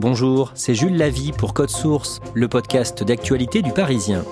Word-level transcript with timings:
Bonjour, 0.00 0.52
c'est 0.54 0.76
Jules 0.76 0.96
Lavie 0.96 1.32
pour 1.32 1.54
Code 1.54 1.70
Source, 1.70 2.20
le 2.32 2.46
podcast 2.46 3.02
d'actualité 3.02 3.62
du 3.62 3.72
Parisien. 3.72 4.22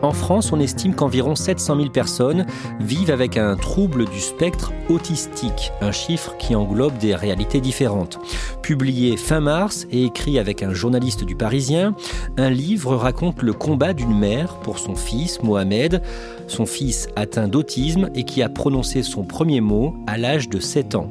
En 0.00 0.12
France, 0.12 0.50
on 0.50 0.60
estime 0.60 0.94
qu'environ 0.94 1.34
700 1.34 1.76
000 1.76 1.88
personnes 1.90 2.46
vivent 2.80 3.10
avec 3.10 3.36
un 3.36 3.56
trouble 3.56 4.06
du 4.06 4.18
spectre 4.18 4.72
autistique, 4.88 5.72
un 5.82 5.92
chiffre 5.92 6.34
qui 6.38 6.54
englobe 6.54 6.96
des 6.96 7.14
réalités 7.14 7.60
différentes. 7.60 8.18
Publié 8.62 9.18
fin 9.18 9.40
mars 9.40 9.86
et 9.90 10.04
écrit 10.04 10.38
avec 10.38 10.62
un 10.62 10.72
journaliste 10.72 11.24
du 11.24 11.36
Parisien, 11.36 11.94
un 12.38 12.48
livre 12.48 12.96
raconte 12.96 13.42
le 13.42 13.52
combat 13.52 13.92
d'une 13.92 14.18
mère 14.18 14.54
pour 14.60 14.78
son 14.78 14.94
fils, 14.94 15.42
Mohamed, 15.42 16.02
son 16.50 16.66
fils 16.66 17.08
atteint 17.16 17.48
d'autisme 17.48 18.10
et 18.14 18.24
qui 18.24 18.42
a 18.42 18.48
prononcé 18.48 19.02
son 19.02 19.22
premier 19.24 19.60
mot 19.60 19.94
à 20.06 20.18
l'âge 20.18 20.48
de 20.48 20.60
7 20.60 20.94
ans. 20.94 21.08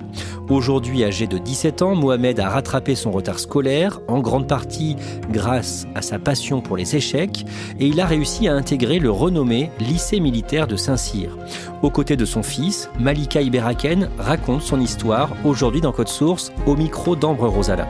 Aujourd'hui 0.50 1.04
âgé 1.04 1.28
de 1.28 1.38
17 1.38 1.82
ans, 1.82 1.96
Mohamed 1.96 2.40
a 2.40 2.50
rattrapé 2.50 2.96
son 2.96 3.12
retard 3.12 3.40
scolaire, 3.40 4.00
en 4.08 4.20
grande 4.20 4.48
partie 4.48 4.96
grâce 5.30 5.86
à 5.96 6.02
sa 6.02 6.20
passion 6.20 6.62
pour 6.62 6.78
les 6.78 6.96
échecs, 6.96 7.46
et 7.80 7.88
il 7.88 8.00
a 8.00 8.06
réussi 8.06 8.48
à 8.48 8.54
intégrer 8.54 9.00
le 9.00 9.12
renommé 9.12 9.70
lycée 9.80 10.20
militaire 10.20 10.68
de 10.68 10.76
Saint-Cyr. 10.76 11.38
Aux 11.82 11.92
côtés 11.92 12.16
de 12.16 12.26
son 12.26 12.44
fils, 12.44 12.90
Malika 13.00 13.42
Iberaken 13.42 14.10
raconte 14.18 14.62
son 14.62 14.80
histoire 14.80 15.32
aujourd'hui 15.44 15.82
dans 15.82 15.92
Code 15.92 16.08
Source 16.08 16.52
au 16.66 16.76
micro 16.76 17.16
d'Ambre 17.16 17.48
Rosala. 17.48 17.88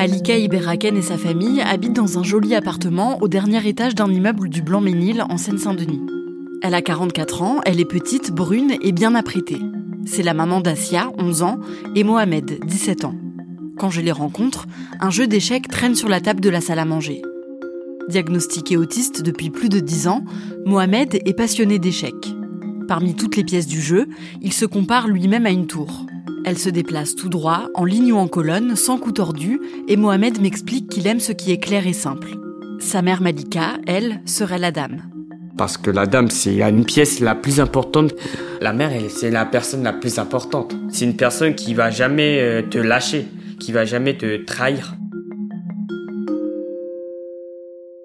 Malika 0.00 0.38
Iberaken 0.38 0.96
et 0.96 1.02
sa 1.02 1.18
famille 1.18 1.60
habitent 1.60 1.92
dans 1.92 2.18
un 2.18 2.22
joli 2.22 2.54
appartement 2.54 3.20
au 3.20 3.28
dernier 3.28 3.68
étage 3.68 3.94
d'un 3.94 4.10
immeuble 4.10 4.48
du 4.48 4.62
Blanc-Ménil 4.62 5.20
en 5.28 5.36
Seine-Saint-Denis. 5.36 6.00
Elle 6.62 6.72
a 6.72 6.80
44 6.80 7.42
ans, 7.42 7.60
elle 7.66 7.80
est 7.80 7.84
petite, 7.84 8.32
brune 8.32 8.76
et 8.80 8.92
bien 8.92 9.14
apprêtée. 9.14 9.60
C'est 10.06 10.22
la 10.22 10.32
maman 10.32 10.62
d'Asia, 10.62 11.10
11 11.18 11.42
ans, 11.42 11.60
et 11.94 12.02
Mohamed, 12.02 12.60
17 12.64 13.04
ans. 13.04 13.14
Quand 13.76 13.90
je 13.90 14.00
les 14.00 14.10
rencontre, 14.10 14.66
un 15.00 15.10
jeu 15.10 15.26
d'échecs 15.26 15.68
traîne 15.68 15.94
sur 15.94 16.08
la 16.08 16.22
table 16.22 16.40
de 16.40 16.48
la 16.48 16.62
salle 16.62 16.78
à 16.78 16.86
manger. 16.86 17.20
Diagnostiqué 18.08 18.78
autiste 18.78 19.20
depuis 19.20 19.50
plus 19.50 19.68
de 19.68 19.80
10 19.80 20.08
ans, 20.08 20.24
Mohamed 20.64 21.16
est 21.26 21.36
passionné 21.36 21.78
d'échecs. 21.78 22.34
Parmi 22.88 23.14
toutes 23.14 23.36
les 23.36 23.44
pièces 23.44 23.66
du 23.66 23.82
jeu, 23.82 24.08
il 24.40 24.54
se 24.54 24.64
compare 24.64 25.08
lui-même 25.08 25.44
à 25.44 25.50
une 25.50 25.66
tour. 25.66 26.06
Elle 26.44 26.58
se 26.58 26.70
déplace 26.70 27.14
tout 27.14 27.28
droit, 27.28 27.68
en 27.74 27.84
ligne 27.84 28.12
ou 28.12 28.16
en 28.16 28.26
colonne, 28.26 28.74
sans 28.74 28.98
coup 28.98 29.12
tordu, 29.12 29.60
et 29.88 29.96
Mohamed 29.96 30.40
m'explique 30.40 30.88
qu'il 30.88 31.06
aime 31.06 31.20
ce 31.20 31.32
qui 31.32 31.52
est 31.52 31.58
clair 31.58 31.86
et 31.86 31.92
simple. 31.92 32.30
Sa 32.78 33.02
mère 33.02 33.20
Malika, 33.20 33.78
elle, 33.86 34.22
serait 34.24 34.58
la 34.58 34.72
dame. 34.72 35.02
Parce 35.58 35.76
que 35.76 35.90
la 35.90 36.06
dame, 36.06 36.30
c'est 36.30 36.62
une 36.62 36.86
pièce 36.86 37.20
la 37.20 37.34
plus 37.34 37.60
importante. 37.60 38.14
La 38.62 38.72
mère, 38.72 38.92
c'est 39.10 39.30
la 39.30 39.44
personne 39.44 39.82
la 39.82 39.92
plus 39.92 40.18
importante. 40.18 40.74
C'est 40.88 41.04
une 41.04 41.16
personne 41.16 41.54
qui 41.54 41.74
va 41.74 41.90
jamais 41.90 42.40
euh, 42.40 42.62
te 42.62 42.78
lâcher, 42.78 43.26
qui 43.58 43.70
va 43.70 43.84
jamais 43.84 44.16
te 44.16 44.42
trahir. 44.44 44.96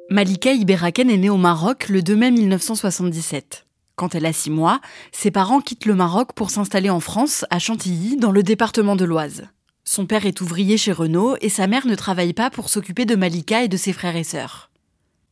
Malika 0.09 0.51
Iberaken 0.51 1.09
est 1.09 1.17
née 1.17 1.29
au 1.29 1.37
Maroc 1.37 1.87
le 1.89 2.01
2 2.01 2.15
mai 2.15 2.31
1977. 2.31 3.64
Quand 3.95 4.13
elle 4.13 4.25
a 4.25 4.33
six 4.33 4.49
mois, 4.49 4.81
ses 5.13 5.31
parents 5.31 5.61
quittent 5.61 5.85
le 5.85 5.95
Maroc 5.95 6.33
pour 6.33 6.49
s'installer 6.49 6.89
en 6.89 6.99
France, 6.99 7.45
à 7.49 7.59
Chantilly, 7.59 8.17
dans 8.17 8.31
le 8.31 8.43
département 8.43 8.97
de 8.97 9.05
l'Oise. 9.05 9.47
Son 9.85 10.05
père 10.05 10.25
est 10.25 10.41
ouvrier 10.41 10.77
chez 10.77 10.91
Renault 10.91 11.37
et 11.41 11.49
sa 11.49 11.67
mère 11.67 11.87
ne 11.87 11.95
travaille 11.95 12.33
pas 12.33 12.49
pour 12.49 12.69
s'occuper 12.69 13.05
de 13.05 13.15
Malika 13.15 13.63
et 13.63 13.67
de 13.67 13.77
ses 13.77 13.93
frères 13.93 14.15
et 14.15 14.23
sœurs. 14.23 14.69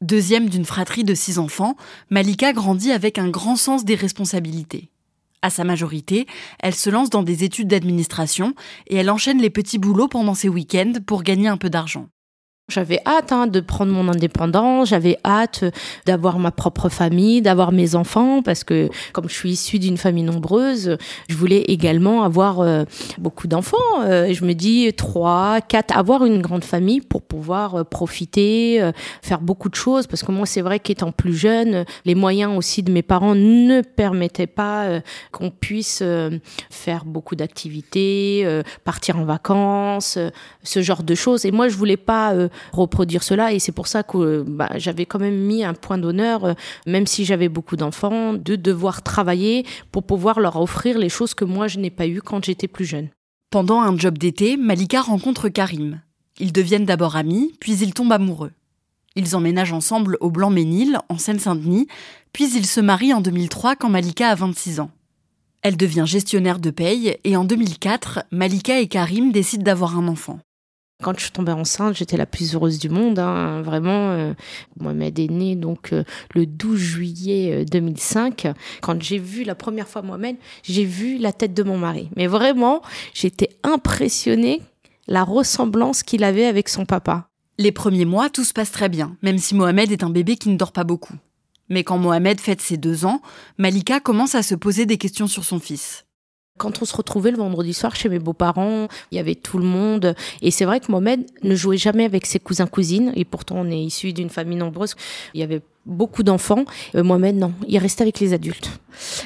Deuxième 0.02 0.48
d'une 0.48 0.66
fratrie 0.66 1.04
de 1.04 1.14
six 1.14 1.40
enfants, 1.40 1.76
Malika 2.10 2.54
grandit 2.54 2.92
avec 2.92 3.18
un 3.18 3.30
grand 3.30 3.56
sens 3.56 3.84
des 3.84 3.96
responsabilités. 3.96 4.92
À 5.42 5.50
sa 5.50 5.66
majorité, 5.66 6.26
elle 6.60 6.76
se 6.76 6.90
lance 6.90 7.10
dans 7.10 7.24
des 7.24 7.44
études 7.44 7.68
d'administration 7.68 8.54
et 8.88 8.96
elle 8.96 9.10
enchaîne 9.10 9.42
les 9.42 9.50
petits 9.50 9.78
boulots 9.78 10.08
pendant 10.08 10.36
ses 10.36 10.48
week-ends 10.48 10.94
pour 11.06 11.24
gagner 11.24 11.50
un 11.50 11.58
peu 11.58 11.70
d'argent. 11.70 12.08
J'avais 12.70 13.02
hâte 13.06 13.34
hein, 13.34 13.46
de 13.46 13.60
prendre 13.60 13.92
mon 13.92 14.08
indépendance, 14.08 14.88
j'avais 14.88 15.18
hâte 15.26 15.66
d'avoir 16.06 16.40
ma 16.40 16.50
propre 16.50 16.88
famille, 16.88 17.42
d'avoir 17.42 17.74
mes 17.74 17.94
enfants, 17.94 18.42
parce 18.42 18.64
que 18.64 18.90
comme 19.12 19.28
je 19.28 19.34
suis 19.34 19.52
issue 19.52 19.80
d'une 19.80 19.98
famille 19.98 20.24
nombreuse, 20.24 20.98
je 21.28 21.36
voulais 21.36 21.64
également 21.64 22.24
avoir 22.24 22.62
euh, 22.62 22.86
beaucoup 23.18 23.50
d'enfants. 23.50 23.76
Euh, 24.06 24.32
je 24.32 24.46
me 24.46 24.54
dis 24.54 24.94
trois, 24.94 25.60
quatre, 25.60 25.96
avoir 25.98 26.24
une 26.24 26.42
grande 26.42 26.64
famille 26.64 27.02
pour 27.02 27.24
pouvoir 27.24 27.76
euh, 27.76 27.84
profiter, 27.84 28.92
faire 29.22 29.42
beaucoup 29.42 29.68
de 29.68 29.76
choses, 29.76 30.08
parce 30.08 30.24
que 30.24 30.32
moi 30.32 30.46
c'est 30.46 30.62
vrai 30.62 30.80
qu'étant 30.80 31.12
plus 31.12 31.36
jeune, 31.36 31.84
les 32.06 32.16
moyens 32.16 32.58
aussi 32.58 32.82
de 32.82 32.94
mes 32.94 33.02
parents 33.02 33.36
ne 33.36 33.82
permettaient 33.82 34.48
pas 34.48 35.02
qu'on 35.34 35.50
puisse 35.50 36.02
faire 36.70 37.04
beaucoup 37.04 37.36
d'activités, 37.36 38.62
partir 38.86 39.18
en 39.18 39.26
vacances, 39.26 40.18
ce 40.64 40.82
genre 40.82 41.04
de 41.04 41.14
choses. 41.14 41.46
Et 41.46 41.52
moi 41.52 41.68
je 41.68 41.76
voulais 41.76 41.98
pas 41.98 42.34
reproduire 42.72 43.24
cela. 43.24 43.54
Et 43.54 43.60
c'est 43.60 43.72
pour 43.72 43.88
ça 43.88 44.04
que 44.04 44.44
bah, 44.48 44.70
j'avais 44.76 45.06
quand 45.06 45.20
même 45.20 45.38
mis 45.38 45.64
un 45.64 45.74
point 45.74 45.98
d'honneur, 45.98 46.46
euh, 46.46 46.54
même 46.88 47.08
si 47.08 47.26
j'avais 47.26 47.50
beaucoup 47.50 47.76
d'enfants, 47.76 48.34
de 48.34 48.56
devoir 48.56 49.02
travailler 49.02 49.66
pour 49.92 50.04
pouvoir 50.04 50.40
leur 50.40 50.60
offrir 50.60 50.98
les 50.98 51.10
choses 51.10 51.34
que 51.34 51.46
moi 51.46 51.68
je 51.68 51.80
n'ai 51.80 51.90
pas 51.90 52.08
eues 52.08 52.22
quand 52.22 52.44
j'étais 52.44 52.68
plus 52.68 52.86
jeune. 52.86 53.10
Pendant 53.50 53.82
un 53.82 53.98
job 53.98 54.18
d'été, 54.18 54.58
Malika 54.58 55.02
rencontre 55.02 55.50
Karim. 55.50 56.02
Ils 56.40 56.52
deviennent 56.52 56.86
d'abord 56.86 57.16
amis, 57.16 57.54
puis 57.60 57.74
ils 57.74 57.94
tombent 57.94 58.12
amoureux. 58.12 58.52
Ils 59.16 59.36
emménagent 59.36 59.74
ensemble 59.74 60.18
au 60.22 60.32
Blanc-Ménil, 60.32 60.98
en 61.10 61.18
Seine-Saint-Denis, 61.18 61.88
puis 62.32 62.50
ils 62.56 62.66
se 62.66 62.80
marient 62.80 63.14
en 63.14 63.22
2003 63.22 63.76
quand 63.76 63.90
Malika 63.90 64.30
a 64.30 64.36
26 64.36 64.80
ans. 64.80 64.90
Elle 65.62 65.78
devient 65.78 66.06
gestionnaire 66.06 66.60
de 66.60 66.72
paye 66.72 67.18
et 67.24 67.38
en 67.38 67.46
2004, 67.46 68.26
Malika 68.32 68.80
et 68.80 68.88
Karim 68.88 69.32
décident 69.32 69.64
d'avoir 69.64 69.98
un 69.98 70.08
enfant. 70.08 70.40
Quand 71.04 71.14
je 71.18 71.24
suis 71.24 71.32
tombée 71.32 71.52
enceinte, 71.52 71.98
j'étais 71.98 72.16
la 72.16 72.26
plus 72.26 72.56
heureuse 72.56 72.80
du 72.80 72.90
monde. 72.90 73.20
Hein. 73.20 73.62
Vraiment, 73.62 74.12
euh, 74.12 74.34
Mohamed 74.80 75.20
est 75.20 75.30
né 75.30 75.56
donc 75.56 75.92
euh, 75.92 76.06
le 76.34 76.46
12 76.46 76.80
juillet 76.80 77.66
2005. 77.66 78.46
Euh, 78.46 78.54
Quand 78.82 79.02
j'ai 79.04 79.20
vu 79.20 79.44
la 79.44 79.54
première 79.54 79.90
fois 79.90 80.02
Mohamed, 80.02 80.38
j'ai 80.64 80.86
vu 80.86 81.18
la 81.18 81.34
tête 81.34 81.54
de 81.54 81.62
mon 81.62 81.78
mari. 81.78 82.10
Mais 82.16 82.28
vraiment, 82.28 82.82
j'étais 83.14 83.50
impressionnée 83.64 84.62
la 85.08 85.24
ressemblance 85.26 86.04
qu'il 86.04 86.24
avait 86.24 86.46
avec 86.46 86.70
son 86.70 86.86
papa. 86.86 87.28
Les 87.58 87.74
premiers 87.74 88.06
mois, 88.06 88.30
tout 88.30 88.46
se 88.46 88.54
passe 88.54 88.72
très 88.72 88.88
bien, 88.88 89.18
même 89.22 89.38
si 89.38 89.56
Mohamed 89.56 89.92
est 89.92 90.04
un 90.04 90.10
bébé 90.10 90.38
qui 90.38 90.50
ne 90.50 90.58
dort 90.58 90.72
pas 90.72 90.86
beaucoup. 90.86 91.16
Mais 91.70 91.84
quand 91.84 91.98
Mohamed 91.98 92.40
fête 92.40 92.62
ses 92.62 92.78
deux 92.78 93.06
ans, 93.06 93.22
Malika 93.58 94.00
commence 94.00 94.36
à 94.36 94.44
se 94.44 94.56
poser 94.56 94.86
des 94.86 94.98
questions 94.98 95.28
sur 95.28 95.44
son 95.44 95.60
fils. 95.60 96.03
Quand 96.58 96.82
on 96.82 96.86
se 96.86 96.96
retrouvait 96.96 97.32
le 97.32 97.38
vendredi 97.38 97.74
soir 97.74 97.96
chez 97.96 98.10
mes 98.10 98.20
beaux-parents, 98.20 98.88
il 99.12 99.16
y 99.16 99.20
avait 99.20 99.34
tout 99.36 99.58
le 99.58 99.66
monde. 99.66 100.16
Et 100.42 100.52
c'est 100.52 100.66
vrai 100.66 100.80
que 100.80 100.92
Mohamed 100.92 101.26
ne 101.42 101.56
jouait 101.56 101.78
jamais 101.78 102.06
avec 102.06 102.28
ses 102.28 102.40
cousins-cousines. 102.40 103.12
Et 103.16 103.26
pourtant, 103.26 103.56
on 103.58 103.72
est 103.72 103.80
issu 103.80 104.14
d'une 104.14 104.30
famille 104.30 104.58
nombreuse. 104.58 104.96
Il 105.34 105.40
y 105.40 105.44
avait 105.44 105.62
beaucoup 105.86 106.22
d'enfants. 106.22 106.66
Euh, 106.96 107.04
Mohamed, 107.04 107.38
non, 107.38 107.54
il 107.68 107.78
restait 107.80 108.04
avec 108.04 108.20
les 108.20 108.34
adultes. 108.34 108.70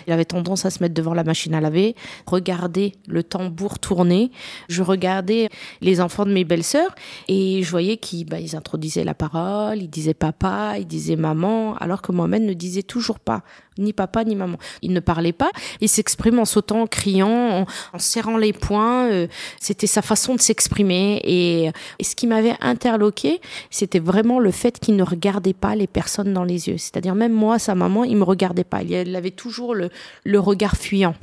Il 0.07 0.13
avait 0.13 0.25
tendance 0.25 0.65
à 0.65 0.69
se 0.69 0.81
mettre 0.81 0.93
devant 0.93 1.13
la 1.13 1.23
machine 1.23 1.53
à 1.53 1.61
laver, 1.61 1.95
regarder 2.25 2.93
le 3.07 3.23
tambour 3.23 3.79
tourner. 3.79 4.31
Je 4.69 4.83
regardais 4.83 5.49
les 5.81 6.01
enfants 6.01 6.25
de 6.25 6.31
mes 6.31 6.43
belles-sœurs 6.43 6.93
et 7.27 7.63
je 7.63 7.69
voyais 7.69 7.97
qu'ils 7.97 8.25
bah, 8.25 8.37
introduisaient 8.53 9.03
la 9.03 9.13
parole, 9.13 9.81
ils 9.81 9.89
disaient 9.89 10.13
papa, 10.13 10.75
ils 10.77 10.87
disaient 10.87 11.15
maman, 11.15 11.75
alors 11.77 12.01
que 12.01 12.11
Mohamed 12.11 12.43
ne 12.43 12.53
disait 12.53 12.83
toujours 12.83 13.19
pas 13.19 13.43
ni 13.77 13.93
papa 13.93 14.23
ni 14.23 14.35
maman. 14.35 14.57
Il 14.81 14.93
ne 14.93 14.99
parlait 14.99 15.33
pas, 15.33 15.51
il 15.81 15.89
s'exprime 15.89 16.39
en 16.39 16.45
sautant, 16.45 16.81
en 16.81 16.87
criant, 16.87 17.65
en, 17.93 17.99
serrant 17.99 18.37
les 18.37 18.53
poings. 18.53 19.09
Euh, 19.11 19.27
c'était 19.59 19.87
sa 19.87 20.01
façon 20.01 20.35
de 20.35 20.41
s'exprimer. 20.41 21.21
Et, 21.23 21.71
ce 22.01 22.15
qui 22.15 22.27
m'avait 22.27 22.55
interloqué, 22.61 23.41
c'était 23.69 23.99
vraiment 23.99 24.39
le 24.39 24.51
fait 24.51 24.79
qu'il 24.79 24.95
ne 24.95 25.03
regardait 25.03 25.53
pas 25.53 25.75
les 25.75 25.87
personnes 25.87 26.33
dans 26.33 26.43
les 26.43 26.69
yeux. 26.69 26.77
C'est-à-dire 26.77 27.15
même 27.15 27.33
moi, 27.33 27.59
sa 27.59 27.75
maman, 27.75 28.03
il 28.03 28.17
me 28.17 28.23
regardait 28.23 28.63
pas. 28.63 28.81
Il 28.81 29.15
avait 29.15 29.31
toujours 29.31 29.56
le, 29.73 30.39
regard 30.39 30.77
fuyant. 30.77 31.15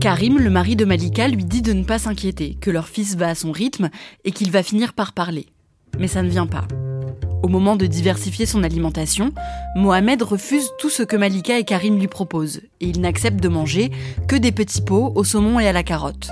Karim, 0.00 0.38
le 0.38 0.50
mari 0.50 0.76
de 0.76 0.84
Malika, 0.84 1.28
lui 1.28 1.44
dit 1.44 1.62
de 1.62 1.72
ne 1.72 1.84
pas 1.84 1.98
s'inquiéter, 1.98 2.56
que 2.60 2.70
leur 2.70 2.88
fils 2.88 3.16
va 3.16 3.28
à 3.28 3.34
son 3.34 3.52
rythme 3.52 3.90
et 4.24 4.32
qu'il 4.32 4.50
va 4.50 4.62
finir 4.62 4.92
par 4.92 5.12
parler. 5.12 5.46
Mais 5.98 6.08
ça 6.08 6.22
ne 6.22 6.28
vient 6.28 6.46
pas. 6.46 6.66
Au 7.42 7.48
moment 7.48 7.76
de 7.76 7.86
diversifier 7.86 8.46
son 8.46 8.62
alimentation, 8.62 9.32
Mohamed 9.76 10.22
refuse 10.22 10.70
tout 10.78 10.90
ce 10.90 11.02
que 11.02 11.16
Malika 11.16 11.58
et 11.58 11.64
Karim 11.64 11.98
lui 11.98 12.08
proposent, 12.08 12.62
et 12.80 12.88
il 12.88 13.00
n'accepte 13.00 13.40
de 13.40 13.48
manger 13.48 13.90
que 14.28 14.36
des 14.36 14.52
petits 14.52 14.82
pots 14.82 15.12
au 15.14 15.24
saumon 15.24 15.60
et 15.60 15.68
à 15.68 15.72
la 15.72 15.82
carotte. 15.82 16.30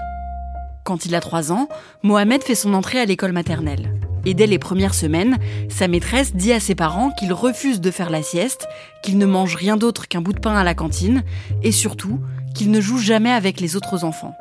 Quand 0.84 1.04
il 1.04 1.14
a 1.14 1.20
3 1.20 1.52
ans, 1.52 1.68
Mohamed 2.02 2.42
fait 2.42 2.54
son 2.54 2.74
entrée 2.74 2.98
à 2.98 3.04
l'école 3.04 3.32
maternelle. 3.32 3.92
Et 4.24 4.34
dès 4.34 4.46
les 4.46 4.58
premières 4.58 4.94
semaines, 4.94 5.38
sa 5.68 5.88
maîtresse 5.88 6.34
dit 6.34 6.52
à 6.52 6.60
ses 6.60 6.74
parents 6.74 7.10
qu'il 7.18 7.32
refuse 7.32 7.80
de 7.80 7.90
faire 7.90 8.10
la 8.10 8.22
sieste, 8.22 8.66
qu'il 9.02 9.18
ne 9.18 9.26
mange 9.26 9.56
rien 9.56 9.76
d'autre 9.76 10.08
qu'un 10.08 10.20
bout 10.20 10.32
de 10.32 10.40
pain 10.40 10.56
à 10.56 10.64
la 10.64 10.74
cantine, 10.74 11.22
et 11.62 11.72
surtout 11.72 12.20
qu'il 12.54 12.70
ne 12.70 12.80
joue 12.80 12.98
jamais 12.98 13.30
avec 13.32 13.60
les 13.60 13.76
autres 13.76 14.04
enfants. 14.04 14.34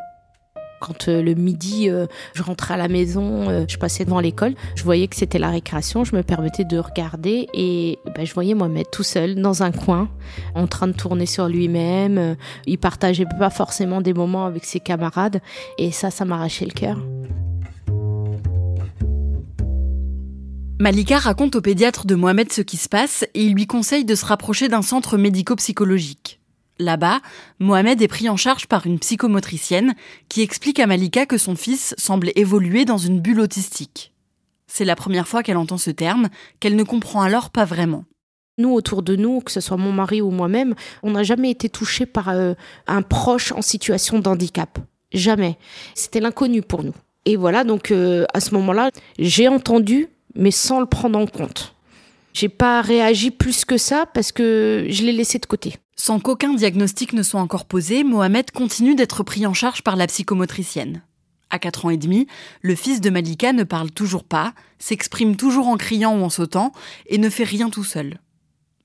Quand 0.82 1.08
euh, 1.08 1.22
le 1.22 1.36
midi, 1.36 1.90
euh, 1.90 2.08
je 2.34 2.42
rentrais 2.42 2.74
à 2.74 2.78
la 2.78 2.88
maison, 2.88 3.48
euh, 3.50 3.66
je 3.68 3.78
passais 3.78 4.04
devant 4.04 4.20
l'école, 4.20 4.56
je 4.76 4.84
voyais 4.84 5.08
que 5.08 5.16
c'était 5.16 5.38
la 5.38 5.52
récréation, 5.52 6.04
je 6.04 6.16
me 6.16 6.24
permettais 6.24 6.66
de 6.66 6.80
regarder 6.80 7.48
et 7.54 8.00
ben, 8.16 8.26
je 8.26 8.34
voyais 8.34 8.56
Mohamed 8.56 8.88
tout 8.92 9.04
seul 9.04 9.36
dans 9.36 9.62
un 9.62 9.72
coin, 9.72 10.10
en 10.56 10.66
train 10.66 10.88
de 10.88 10.94
tourner 10.94 11.28
sur 11.28 11.48
lui-même. 11.48 12.36
Il 12.66 12.80
partageait 12.80 13.28
pas 13.38 13.52
forcément 13.52 14.02
des 14.02 14.14
moments 14.14 14.48
avec 14.48 14.66
ses 14.66 14.80
camarades 14.80 15.40
et 15.78 15.92
ça, 15.92 16.10
ça 16.10 16.26
m'arrachait 16.26 16.66
le 16.66 16.74
cœur. 16.74 16.98
Malika 20.82 21.20
raconte 21.20 21.56
au 21.56 21.62
pédiatre 21.62 22.08
de 22.08 22.16
Mohamed 22.16 22.52
ce 22.52 22.64
qui 22.64 22.76
se 22.76 22.90
passe 22.90 23.24
et 23.36 23.44
il 23.44 23.54
lui 23.54 23.68
conseille 23.68 24.04
de 24.04 24.16
se 24.16 24.26
rapprocher 24.26 24.68
d'un 24.68 24.82
centre 24.82 25.16
médico-psychologique. 25.16 26.40
Là-bas, 26.80 27.20
Mohamed 27.60 28.02
est 28.02 28.08
pris 28.08 28.28
en 28.30 28.36
charge 28.36 28.66
par 28.66 28.88
une 28.88 28.98
psychomotricienne 28.98 29.94
qui 30.28 30.42
explique 30.42 30.80
à 30.80 30.88
Malika 30.88 31.28
que 31.28 31.38
son 31.38 31.56
fils 31.56 31.94
semble 32.00 32.32
évoluer 32.36 32.84
dans 32.84 32.98
une 32.98 33.20
bulle 33.20 33.42
autistique. 33.42 34.12
C'est 34.66 34.84
la 34.84 34.96
première 34.96 35.28
fois 35.28 35.44
qu'elle 35.44 35.58
entend 35.58 35.78
ce 35.78 35.92
terme, 35.92 36.30
qu'elle 36.60 36.76
ne 36.76 36.82
comprend 36.82 37.22
alors 37.22 37.52
pas 37.52 37.66
vraiment. 37.66 38.06
Nous, 38.58 38.74
autour 38.74 39.04
de 39.04 39.16
nous, 39.16 39.42
que 39.42 39.52
ce 39.52 39.62
soit 39.62 39.78
mon 39.78 39.92
mari 39.92 40.20
ou 40.20 40.32
moi-même, 40.32 40.74
on 41.04 41.12
n'a 41.12 41.22
jamais 41.22 41.52
été 41.52 41.70
touché 41.70 42.08
par 42.08 42.30
euh, 42.30 42.56
un 42.88 43.04
proche 43.04 43.52
en 43.52 43.62
situation 43.62 44.18
de 44.18 44.28
handicap. 44.28 44.80
Jamais. 45.14 45.60
C'était 45.94 46.22
l'inconnu 46.22 46.64
pour 46.64 46.84
nous. 46.84 46.96
Et 47.26 47.36
voilà, 47.36 47.66
donc 47.66 47.92
euh, 47.92 48.26
à 48.34 48.40
ce 48.40 48.56
moment-là, 48.56 48.90
j'ai 49.20 49.48
entendu, 49.48 50.10
mais 50.36 50.52
sans 50.52 50.80
le 50.80 50.86
prendre 50.86 51.18
en 51.18 51.26
compte. 51.26 51.76
J'ai 52.34 52.50
pas 52.50 52.82
réagi 52.82 53.32
plus 53.32 53.66
que 53.66 53.78
ça 53.78 54.06
parce 54.06 54.32
que 54.32 54.86
je 54.90 55.04
l'ai 55.04 55.12
laissé 55.12 55.38
de 55.38 55.46
côté. 55.46 55.76
Sans 55.96 56.20
qu'aucun 56.20 56.54
diagnostic 56.54 57.14
ne 57.14 57.24
soit 57.24 57.42
encore 57.42 57.66
posé, 57.66 58.04
Mohamed 58.04 58.52
continue 58.52 58.96
d'être 58.96 59.24
pris 59.24 59.46
en 59.46 59.54
charge 59.54 59.82
par 59.84 59.96
la 59.96 60.08
psychomotricienne. 60.08 61.04
À 61.50 61.60
4 61.60 61.86
ans 61.86 61.90
et 61.90 61.98
demi, 61.98 62.28
le 62.62 62.76
fils 62.76 63.02
de 63.02 63.10
Malika 63.10 63.52
ne 63.52 63.66
parle 63.66 63.92
toujours 63.92 64.24
pas, 64.24 64.54
s'exprime 64.80 65.36
toujours 65.36 65.68
en 65.68 65.76
criant 65.76 66.18
ou 66.18 66.24
en 66.24 66.30
sautant 66.30 66.72
et 67.08 67.18
ne 67.18 67.30
fait 67.30 67.44
rien 67.44 67.70
tout 67.70 67.84
seul. 67.84 68.20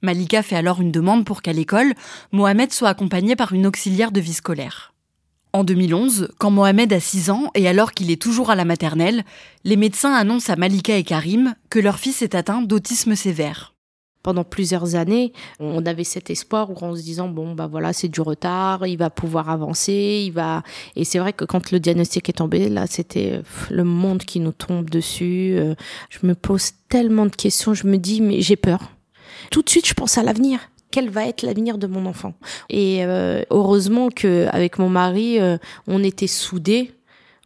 Malika 0.03 0.43
fait 0.43 0.57
alors 0.57 0.81
une 0.81 0.93
demande 0.93 1.25
pour 1.25 1.43
qu'à 1.43 1.53
l'école, 1.53 1.95
Mohamed 2.33 2.73
soit 2.73 2.89
accompagné 2.89 3.37
par 3.37 3.53
une 3.53 3.67
auxiliaire 3.67 4.13
de 4.13 4.21
vie 4.21 4.35
scolaire. 4.35 4.93
En 5.53 5.65
2011, 5.65 6.29
quand 6.39 6.51
Mohamed 6.51 6.93
a 6.93 7.01
6 7.01 7.31
ans 7.31 7.51
et 7.55 7.67
alors 7.67 7.93
qu'il 7.93 8.11
est 8.11 8.21
toujours 8.21 8.51
à 8.51 8.55
la 8.57 8.65
maternelle, 8.65 9.25
les 9.65 9.77
médecins 9.77 10.13
annoncent 10.13 10.53
à 10.53 10.57
Malika 10.57 10.97
et 10.97 11.05
Karim 11.05 11.55
que 11.71 11.79
leur 11.79 11.99
fils 11.99 12.21
est 12.23 12.35
atteint 12.35 12.61
d'autisme 12.63 13.15
sévère 13.15 13.73
pendant 14.27 14.43
plusieurs 14.43 14.97
années, 14.97 15.33
on 15.61 15.87
avait 15.87 16.03
cet 16.03 16.31
espoir 16.31 16.69
où 16.71 16.85
en 16.85 16.97
se 16.97 17.03
disant 17.03 17.29
bon 17.29 17.55
bah 17.55 17.69
voilà 17.69 17.93
c'est 17.93 18.09
du 18.09 18.21
retard, 18.21 18.85
il 18.85 18.97
va 18.99 19.09
pouvoir 19.09 19.51
avancer, 19.51 20.25
il 20.27 20.33
va 20.33 20.65
et 20.97 21.05
c'est 21.05 21.21
vrai 21.21 21.33
que 21.33 21.45
quand 21.45 21.71
le 21.71 21.79
diagnostic 21.79 22.29
est 22.29 22.33
tombé 22.33 22.69
là 22.69 22.89
c'était 22.89 23.41
le 23.71 23.85
monde 23.85 24.25
qui 24.25 24.41
nous 24.41 24.51
tombe 24.51 24.91
dessus. 24.91 25.55
Euh, 25.57 25.77
je 26.11 26.27
me 26.27 26.35
pose 26.35 26.73
tellement 26.89 27.27
de 27.27 27.37
questions, 27.37 27.73
je 27.73 27.87
me 27.87 27.99
dis 27.99 28.21
mais 28.21 28.41
j'ai 28.41 28.57
peur. 28.57 28.91
Tout 29.53 29.63
de 29.63 29.71
suite 29.71 29.87
je 29.87 29.95
pense 29.95 30.19
à 30.19 30.25
l'avenir 30.25 30.59
quel 30.97 31.11
va 31.11 31.27
être 31.27 31.43
l'avenir 31.43 31.77
de 31.77 31.87
mon 31.87 32.07
enfant. 32.07 32.33
Et 32.71 33.05
euh, 33.05 33.43
heureusement 33.51 34.09
que 34.09 34.47
avec 34.51 34.79
mon 34.79 34.89
mari, 34.89 35.39
euh, 35.39 35.59
on 35.87 36.03
était 36.03 36.27
soudés 36.27 36.91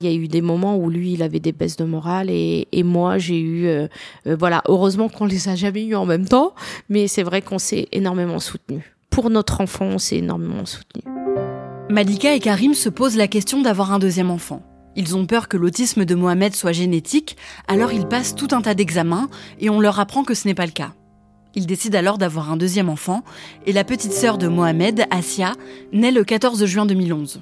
il 0.00 0.08
y 0.08 0.12
a 0.12 0.16
eu 0.16 0.28
des 0.28 0.40
moments 0.40 0.76
où 0.76 0.88
lui, 0.88 1.14
il 1.14 1.22
avait 1.24 1.40
des 1.40 1.50
baisses 1.50 1.76
de 1.76 1.84
morale 1.84 2.30
et, 2.30 2.82
moi, 2.84 3.18
j'ai 3.18 3.38
eu, 3.38 3.66
euh, 3.66 3.88
voilà, 4.24 4.62
heureusement 4.66 5.08
qu'on 5.08 5.26
les 5.26 5.48
a 5.48 5.56
jamais 5.56 5.84
eu 5.84 5.94
en 5.94 6.06
même 6.06 6.26
temps, 6.26 6.54
mais 6.88 7.06
c'est 7.06 7.24
vrai 7.24 7.42
qu'on 7.42 7.58
s'est 7.58 7.88
énormément 7.92 8.38
soutenu. 8.38 8.94
Pour 9.10 9.28
notre 9.28 9.60
enfant, 9.60 9.84
on 9.84 9.98
s'est 9.98 10.18
énormément 10.18 10.64
soutenu. 10.64 11.02
Malika 11.90 12.34
et 12.34 12.40
Karim 12.40 12.72
se 12.72 12.88
posent 12.88 13.16
la 13.16 13.28
question 13.28 13.60
d'avoir 13.60 13.92
un 13.92 13.98
deuxième 13.98 14.30
enfant. 14.30 14.62
Ils 14.96 15.16
ont 15.16 15.26
peur 15.26 15.48
que 15.48 15.56
l'autisme 15.56 16.04
de 16.04 16.14
Mohamed 16.14 16.54
soit 16.54 16.72
génétique, 16.72 17.36
alors 17.68 17.92
ils 17.92 18.06
passent 18.06 18.36
tout 18.36 18.48
un 18.52 18.62
tas 18.62 18.74
d'examens 18.74 19.28
et 19.58 19.68
on 19.68 19.80
leur 19.80 20.00
apprend 20.00 20.22
que 20.22 20.34
ce 20.34 20.48
n'est 20.48 20.54
pas 20.54 20.66
le 20.66 20.72
cas. 20.72 20.92
Ils 21.54 21.66
décident 21.66 21.98
alors 21.98 22.18
d'avoir 22.18 22.52
un 22.52 22.56
deuxième 22.56 22.88
enfant 22.88 23.22
et 23.66 23.72
la 23.72 23.84
petite 23.84 24.12
sœur 24.12 24.38
de 24.38 24.46
Mohamed, 24.46 25.06
Asia, 25.10 25.54
naît 25.92 26.12
le 26.12 26.24
14 26.24 26.64
juin 26.64 26.86
2011. 26.86 27.40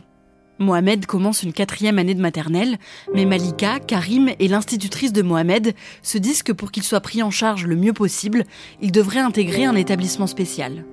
Mohamed 0.59 1.07
commence 1.07 1.43
une 1.43 1.53
quatrième 1.53 1.99
année 1.99 2.15
de 2.15 2.21
maternelle, 2.21 2.79
mais 3.15 3.25
Malika, 3.25 3.79
Karim 3.79 4.31
et 4.39 4.49
l'institutrice 4.49 5.13
de 5.13 5.23
Mohamed 5.23 5.75
se 6.03 6.19
disent 6.19 6.43
que 6.43 6.53
pour 6.53 6.73
qu'il 6.73 6.83
soit 6.83 7.01
pris 7.01 7.23
en 7.23 7.31
charge 7.31 7.65
le 7.65 7.77
mieux 7.77 7.93
possible, 7.93 8.45
il 8.81 8.91
devrait 8.91 9.21
intégrer 9.21 9.65
un 9.65 9.77
établissement 9.77 10.27
spécial. 10.27 10.85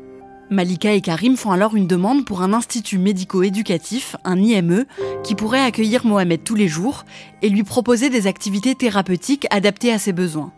Malika 0.52 0.94
et 0.94 1.02
Karim 1.02 1.38
font 1.38 1.52
alors 1.52 1.76
une 1.76 1.88
demande 1.88 2.26
pour 2.26 2.44
un 2.44 2.54
institut 2.54 3.00
médico-éducatif, 3.00 4.16
un 4.24 4.40
IME, 4.40 4.86
qui 5.24 5.34
pourrait 5.34 5.64
accueillir 5.64 6.06
Mohamed 6.06 6.44
tous 6.44 6.54
les 6.54 6.68
jours 6.68 7.04
et 7.42 7.50
lui 7.50 7.64
proposer 7.64 8.12
des 8.12 8.28
activités 8.28 8.76
thérapeutiques 8.76 9.48
adaptées 9.50 9.92
à 9.92 9.98
ses 9.98 10.14
besoins. 10.14 10.54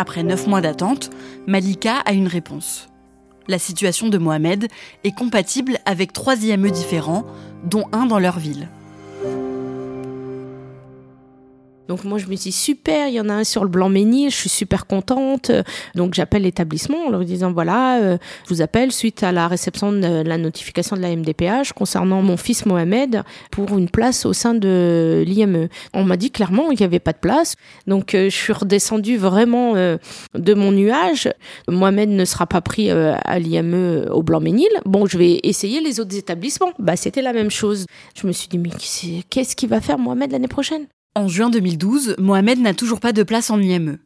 Après 0.00 0.22
neuf 0.22 0.46
mois 0.46 0.62
d'attente, 0.62 1.10
Malika 1.46 1.98
a 2.06 2.12
une 2.12 2.26
réponse 2.26 2.90
la 3.50 3.58
situation 3.58 4.08
de 4.08 4.16
Mohamed 4.16 4.68
est 5.04 5.10
compatible 5.10 5.78
avec 5.84 6.12
trois 6.12 6.36
IME 6.44 6.70
différents, 6.70 7.26
dont 7.64 7.84
un 7.92 8.06
dans 8.06 8.20
leur 8.20 8.38
ville. 8.38 8.68
Donc 11.90 12.04
moi 12.04 12.18
je 12.18 12.26
me 12.26 12.36
dis 12.36 12.52
super, 12.52 13.08
il 13.08 13.14
y 13.14 13.20
en 13.20 13.28
a 13.28 13.32
un 13.32 13.42
sur 13.42 13.64
le 13.64 13.68
Blanc-Ménil, 13.68 14.30
je 14.30 14.36
suis 14.36 14.48
super 14.48 14.86
contente. 14.86 15.50
Donc 15.96 16.14
j'appelle 16.14 16.42
l'établissement 16.42 17.06
en 17.06 17.10
leur 17.10 17.24
disant 17.24 17.50
voilà, 17.50 17.98
euh, 17.98 18.16
je 18.44 18.54
vous 18.54 18.62
appelle 18.62 18.92
suite 18.92 19.24
à 19.24 19.32
la 19.32 19.48
réception 19.48 19.90
de 19.90 20.22
la 20.22 20.38
notification 20.38 20.94
de 20.94 21.02
la 21.02 21.08
MDPH 21.16 21.72
concernant 21.74 22.22
mon 22.22 22.36
fils 22.36 22.64
Mohamed 22.64 23.24
pour 23.50 23.76
une 23.76 23.90
place 23.90 24.24
au 24.24 24.32
sein 24.32 24.54
de 24.54 25.24
l'IME. 25.26 25.66
On 25.92 26.04
m'a 26.04 26.16
dit 26.16 26.30
clairement 26.30 26.68
qu'il 26.68 26.78
n'y 26.78 26.84
avait 26.84 27.00
pas 27.00 27.12
de 27.12 27.18
place. 27.18 27.56
Donc 27.88 28.14
euh, 28.14 28.30
je 28.30 28.36
suis 28.36 28.52
redescendue 28.52 29.16
vraiment 29.16 29.74
euh, 29.74 29.96
de 30.34 30.54
mon 30.54 30.70
nuage. 30.70 31.28
Mohamed 31.66 32.10
ne 32.10 32.24
sera 32.24 32.46
pas 32.46 32.60
pris 32.60 32.88
à 32.92 33.38
l'IME 33.40 34.06
au 34.12 34.22
Blanc-Ménil. 34.22 34.70
Bon, 34.84 35.06
je 35.06 35.18
vais 35.18 35.40
essayer 35.42 35.80
les 35.80 35.98
autres 35.98 36.16
établissements. 36.16 36.70
Bah 36.78 36.94
c'était 36.94 37.20
la 37.20 37.32
même 37.32 37.50
chose. 37.50 37.86
Je 38.14 38.28
me 38.28 38.32
suis 38.32 38.46
dit 38.46 38.58
mais 38.58 38.70
qu'est-ce 39.28 39.56
qu'il 39.56 39.68
va 39.68 39.80
faire 39.80 39.98
Mohamed 39.98 40.30
l'année 40.30 40.46
prochaine? 40.46 40.86
En 41.14 41.28
juin 41.28 41.50
2012, 41.50 42.16
Mohamed 42.18 42.60
n'a 42.60 42.74
toujours 42.74 43.00
pas 43.00 43.12
de 43.12 43.22
place 43.22 43.50
en 43.50 43.60
IME. 43.60 43.98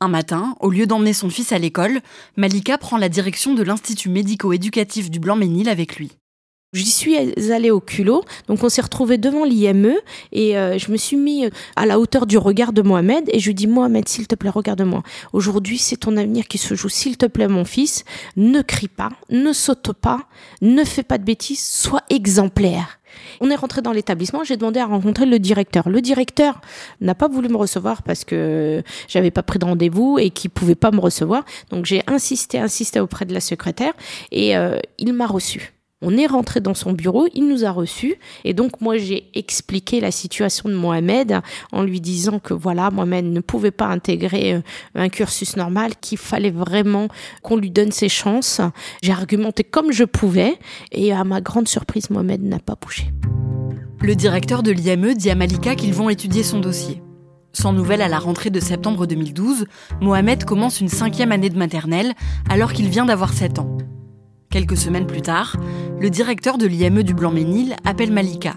Un 0.00 0.08
matin, 0.08 0.56
au 0.60 0.70
lieu 0.70 0.86
d'emmener 0.86 1.12
son 1.12 1.30
fils 1.30 1.52
à 1.52 1.58
l'école, 1.58 2.00
Malika 2.36 2.78
prend 2.78 2.96
la 2.96 3.08
direction 3.08 3.54
de 3.54 3.62
l'Institut 3.62 4.08
médico-éducatif 4.10 5.10
du 5.10 5.18
Blanc-Ménil 5.18 5.68
avec 5.68 5.96
lui. 5.96 6.12
J'y 6.72 6.90
suis 6.90 7.16
allée 7.52 7.70
au 7.70 7.80
culot, 7.80 8.24
donc 8.48 8.64
on 8.64 8.70
s'est 8.70 8.80
retrouvé 8.80 9.18
devant 9.18 9.44
l'IME 9.44 9.92
et 10.32 10.56
euh, 10.56 10.78
je 10.78 10.90
me 10.90 10.96
suis 10.96 11.18
mis 11.18 11.44
à 11.76 11.84
la 11.84 12.00
hauteur 12.00 12.26
du 12.26 12.38
regard 12.38 12.72
de 12.72 12.80
Mohamed 12.80 13.28
et 13.30 13.40
je 13.40 13.48
lui 13.48 13.54
dis 13.54 13.66
Mohamed, 13.66 14.08
s'il 14.08 14.26
te 14.26 14.34
plaît, 14.34 14.48
regarde-moi. 14.48 15.02
Aujourd'hui, 15.34 15.76
c'est 15.76 15.98
ton 15.98 16.16
avenir 16.16 16.48
qui 16.48 16.56
se 16.56 16.74
joue. 16.74 16.88
S'il 16.88 17.18
te 17.18 17.26
plaît, 17.26 17.48
mon 17.48 17.66
fils, 17.66 18.04
ne 18.36 18.62
crie 18.62 18.88
pas, 18.88 19.10
ne 19.28 19.52
saute 19.52 19.92
pas, 19.92 20.20
ne 20.62 20.82
fais 20.84 21.02
pas 21.02 21.18
de 21.18 21.24
bêtises, 21.24 21.62
sois 21.62 22.02
exemplaire. 22.08 23.01
On 23.40 23.50
est 23.50 23.54
rentré 23.54 23.82
dans 23.82 23.92
l'établissement, 23.92 24.44
j'ai 24.44 24.56
demandé 24.56 24.80
à 24.80 24.86
rencontrer 24.86 25.26
le 25.26 25.38
directeur. 25.38 25.88
Le 25.88 26.00
directeur 26.00 26.60
n'a 27.00 27.14
pas 27.14 27.28
voulu 27.28 27.48
me 27.48 27.56
recevoir 27.56 28.02
parce 28.02 28.24
que 28.24 28.82
j'avais 29.08 29.30
pas 29.30 29.42
pris 29.42 29.58
de 29.58 29.64
rendez-vous 29.64 30.18
et 30.18 30.30
qu'il 30.30 30.50
pouvait 30.50 30.74
pas 30.74 30.90
me 30.90 31.00
recevoir. 31.00 31.44
Donc 31.70 31.86
j'ai 31.86 32.02
insisté, 32.06 32.58
insisté 32.58 33.00
auprès 33.00 33.24
de 33.24 33.34
la 33.34 33.40
secrétaire 33.40 33.92
et 34.30 34.56
euh, 34.56 34.78
il 34.98 35.12
m'a 35.12 35.26
reçu. 35.26 35.72
On 36.02 36.16
est 36.18 36.26
rentré 36.26 36.60
dans 36.60 36.74
son 36.74 36.92
bureau, 36.92 37.28
il 37.32 37.48
nous 37.48 37.64
a 37.64 37.70
reçus 37.70 38.16
et 38.44 38.54
donc 38.54 38.80
moi 38.80 38.98
j'ai 38.98 39.30
expliqué 39.34 40.00
la 40.00 40.10
situation 40.10 40.68
de 40.68 40.74
Mohamed 40.74 41.40
en 41.70 41.82
lui 41.84 42.00
disant 42.00 42.40
que 42.40 42.54
voilà, 42.54 42.90
Mohamed 42.90 43.24
ne 43.26 43.38
pouvait 43.38 43.70
pas 43.70 43.86
intégrer 43.86 44.54
euh, 44.54 44.60
un 44.96 45.08
cursus 45.08 45.56
normal, 45.56 45.92
qu'il 46.00 46.18
fallait 46.18 46.50
vraiment 46.50 47.06
qu'on 47.42 47.56
lui 47.56 47.70
donne 47.70 47.92
ses 47.92 48.08
chances. 48.08 48.60
J'ai 49.00 49.12
argumenté 49.12 49.62
comme 49.62 49.92
je 49.92 50.02
pouvais 50.02 50.58
et 50.90 51.12
à 51.12 51.22
ma 51.22 51.40
grande 51.40 51.68
surprise, 51.68 52.10
Mohamed 52.10 52.42
n'a 52.42 52.58
pas 52.58 52.74
bougé. 52.74 53.12
Le 54.00 54.16
directeur 54.16 54.64
de 54.64 54.72
l'IME 54.72 55.14
dit 55.14 55.30
à 55.30 55.36
Malika 55.36 55.76
qu'ils 55.76 55.94
vont 55.94 56.10
étudier 56.10 56.42
son 56.42 56.58
dossier. 56.58 57.00
Sans 57.52 57.72
nouvelles 57.72 58.02
à 58.02 58.08
la 58.08 58.18
rentrée 58.18 58.50
de 58.50 58.58
septembre 58.58 59.06
2012, 59.06 59.66
Mohamed 60.00 60.44
commence 60.44 60.80
une 60.80 60.88
cinquième 60.88 61.30
année 61.30 61.50
de 61.50 61.58
maternelle 61.58 62.12
alors 62.50 62.72
qu'il 62.72 62.88
vient 62.88 63.04
d'avoir 63.04 63.32
7 63.32 63.60
ans. 63.60 63.76
Quelques 64.52 64.76
semaines 64.76 65.06
plus 65.06 65.22
tard, 65.22 65.56
le 65.98 66.10
directeur 66.10 66.58
de 66.58 66.66
l'IME 66.66 67.02
du 67.02 67.14
Blanc-Ménil 67.14 67.74
appelle 67.86 68.12
Malika. 68.12 68.56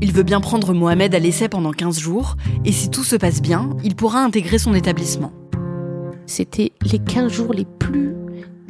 Il 0.00 0.10
veut 0.14 0.22
bien 0.22 0.40
prendre 0.40 0.72
Mohamed 0.72 1.14
à 1.14 1.18
l'essai 1.18 1.50
pendant 1.50 1.70
15 1.70 1.98
jours, 1.98 2.36
et 2.64 2.72
si 2.72 2.88
tout 2.88 3.04
se 3.04 3.14
passe 3.14 3.42
bien, 3.42 3.68
il 3.84 3.94
pourra 3.94 4.24
intégrer 4.24 4.56
son 4.56 4.72
établissement. 4.72 5.30
C'était 6.24 6.72
les 6.80 6.98
15 6.98 7.30
jours 7.30 7.52
les 7.52 7.66
plus 7.66 8.14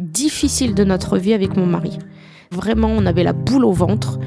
difficiles 0.01 0.75
de 0.75 0.83
notre 0.83 1.17
vie 1.17 1.33
avec 1.33 1.57
mon 1.57 1.65
mari. 1.65 1.97
Vraiment, 2.51 2.89
on 2.89 3.07
avait 3.07 3.23
la 3.23 3.35
boule 3.35 3.65
au 3.65 3.73
ventre, 3.73 4.19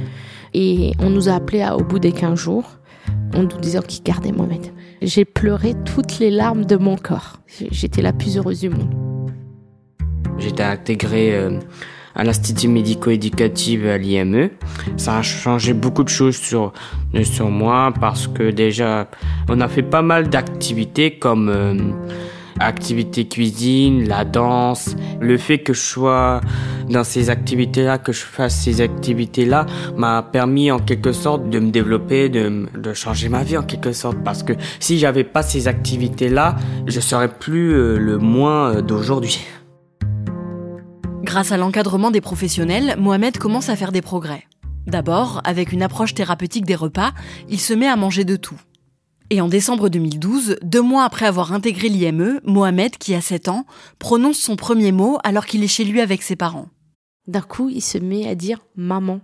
et 0.54 0.94
on 1.00 1.10
nous 1.10 1.28
a 1.28 1.34
appelés 1.34 1.68
au 1.78 1.84
bout 1.84 2.00
des 2.00 2.14
15 2.14 2.40
jours, 2.40 2.78
en 3.36 3.44
nous 3.44 3.60
disant 3.60 3.82
qu'il 3.82 4.04
gardait 4.04 4.32
Mohamed. 4.32 4.68
J'ai 5.02 5.26
pleuré 5.26 5.74
toutes 5.84 6.20
les 6.20 6.32
larmes 6.32 6.64
de 6.64 6.78
mon 6.78 6.96
corps. 6.96 7.42
J'étais 7.72 8.02
la 8.02 8.14
plus 8.14 8.38
heureuse 8.38 8.62
du 8.62 8.70
monde. 8.70 8.96
J'étais 10.38 10.64
intégrée 10.64 11.36
euh, 11.36 11.60
à 12.15 12.24
l'Institut 12.24 12.68
médico-éducatif 12.68 13.86
à 13.86 13.98
l'IME. 13.98 14.50
Ça 14.98 15.18
a 15.18 15.22
changé 15.22 15.74
beaucoup 15.74 16.03
de 16.03 16.10
choses 16.10 16.38
sur, 16.38 16.74
sur 17.24 17.50
moi 17.50 17.94
parce 18.00 18.27
que 18.27 18.51
déjà, 18.51 19.10
on 19.50 19.62
a 19.62 19.68
fait 19.68 19.84
pas 19.84 20.01
mal 20.01 20.30
d'activités 20.30 21.18
comme 21.18 21.50
euh, 21.50 21.74
activités 22.60 23.27
cuisine, 23.27 24.08
la 24.08 24.25
danse. 24.25 24.96
Le 25.20 25.38
fait 25.38 25.60
que 25.60 25.74
je 25.74 25.82
sois 25.82 26.41
dans 26.89 27.03
ces 27.03 27.30
activités-là, 27.30 27.98
que 27.98 28.12
je 28.12 28.22
fasse 28.22 28.56
ces 28.62 28.82
activités-là, 28.82 29.65
m'a 29.96 30.22
permis 30.24 30.72
en 30.72 30.80
quelque 30.80 31.12
sorte 31.12 31.50
de 31.50 31.60
me 31.60 31.72
développer, 31.72 32.30
de, 32.30 32.68
de 32.77 32.94
changer 32.94 33.30
ma 33.30 33.44
vie 33.44 33.58
en 33.58 33.63
quelque 33.63 33.94
sorte. 33.94 34.18
Parce 34.24 34.44
que 34.44 34.53
si 34.80 35.00
j'avais 35.00 35.24
pas 35.24 35.44
ces 35.44 35.68
activités-là, 35.68 36.56
je 36.86 37.00
serais 37.00 37.30
plus 37.30 37.74
euh, 37.74 37.98
le 37.98 38.18
moins 38.18 38.82
d'aujourd'hui. 38.82 39.39
Grâce 41.32 41.54
à 41.54 41.58
l'encadrement 41.58 42.12
des 42.12 42.20
professionnels, 42.20 42.98
Mohamed 43.00 43.38
commence 43.38 43.70
à 43.70 43.78
faire 43.78 43.94
des 43.94 44.02
progrès. 44.02 44.44
D'abord, 44.86 45.40
avec 45.46 45.72
une 45.72 45.82
approche 45.82 46.14
thérapeutique 46.14 46.66
des 46.66 46.76
repas, 46.76 47.14
il 47.48 47.58
se 47.58 47.74
met 47.74 47.88
à 47.88 47.96
manger 47.96 48.26
de 48.26 48.36
tout. 48.36 48.60
Et 49.30 49.40
en 49.40 49.48
décembre 49.48 49.88
2012, 49.88 50.58
deux 50.62 50.82
mois 50.82 51.06
après 51.06 51.26
avoir 51.26 51.54
intégré 51.54 51.88
l'IME, 51.88 52.42
Mohamed, 52.44 52.98
qui 52.98 53.16
a 53.16 53.22
7 53.22 53.48
ans, 53.48 53.66
prononce 53.98 54.40
son 54.40 54.58
premier 54.58 54.92
mot 54.92 55.20
alors 55.24 55.46
qu'il 55.46 55.64
est 55.64 55.70
chez 55.70 55.86
lui 55.86 56.02
avec 56.02 56.22
ses 56.22 56.36
parents. 56.36 56.68
D'un 57.28 57.40
coup, 57.40 57.70
il 57.70 57.82
se 57.82 57.98
met 57.98 58.28
à 58.28 58.36
dire 58.36 58.60
maman. 58.76 59.22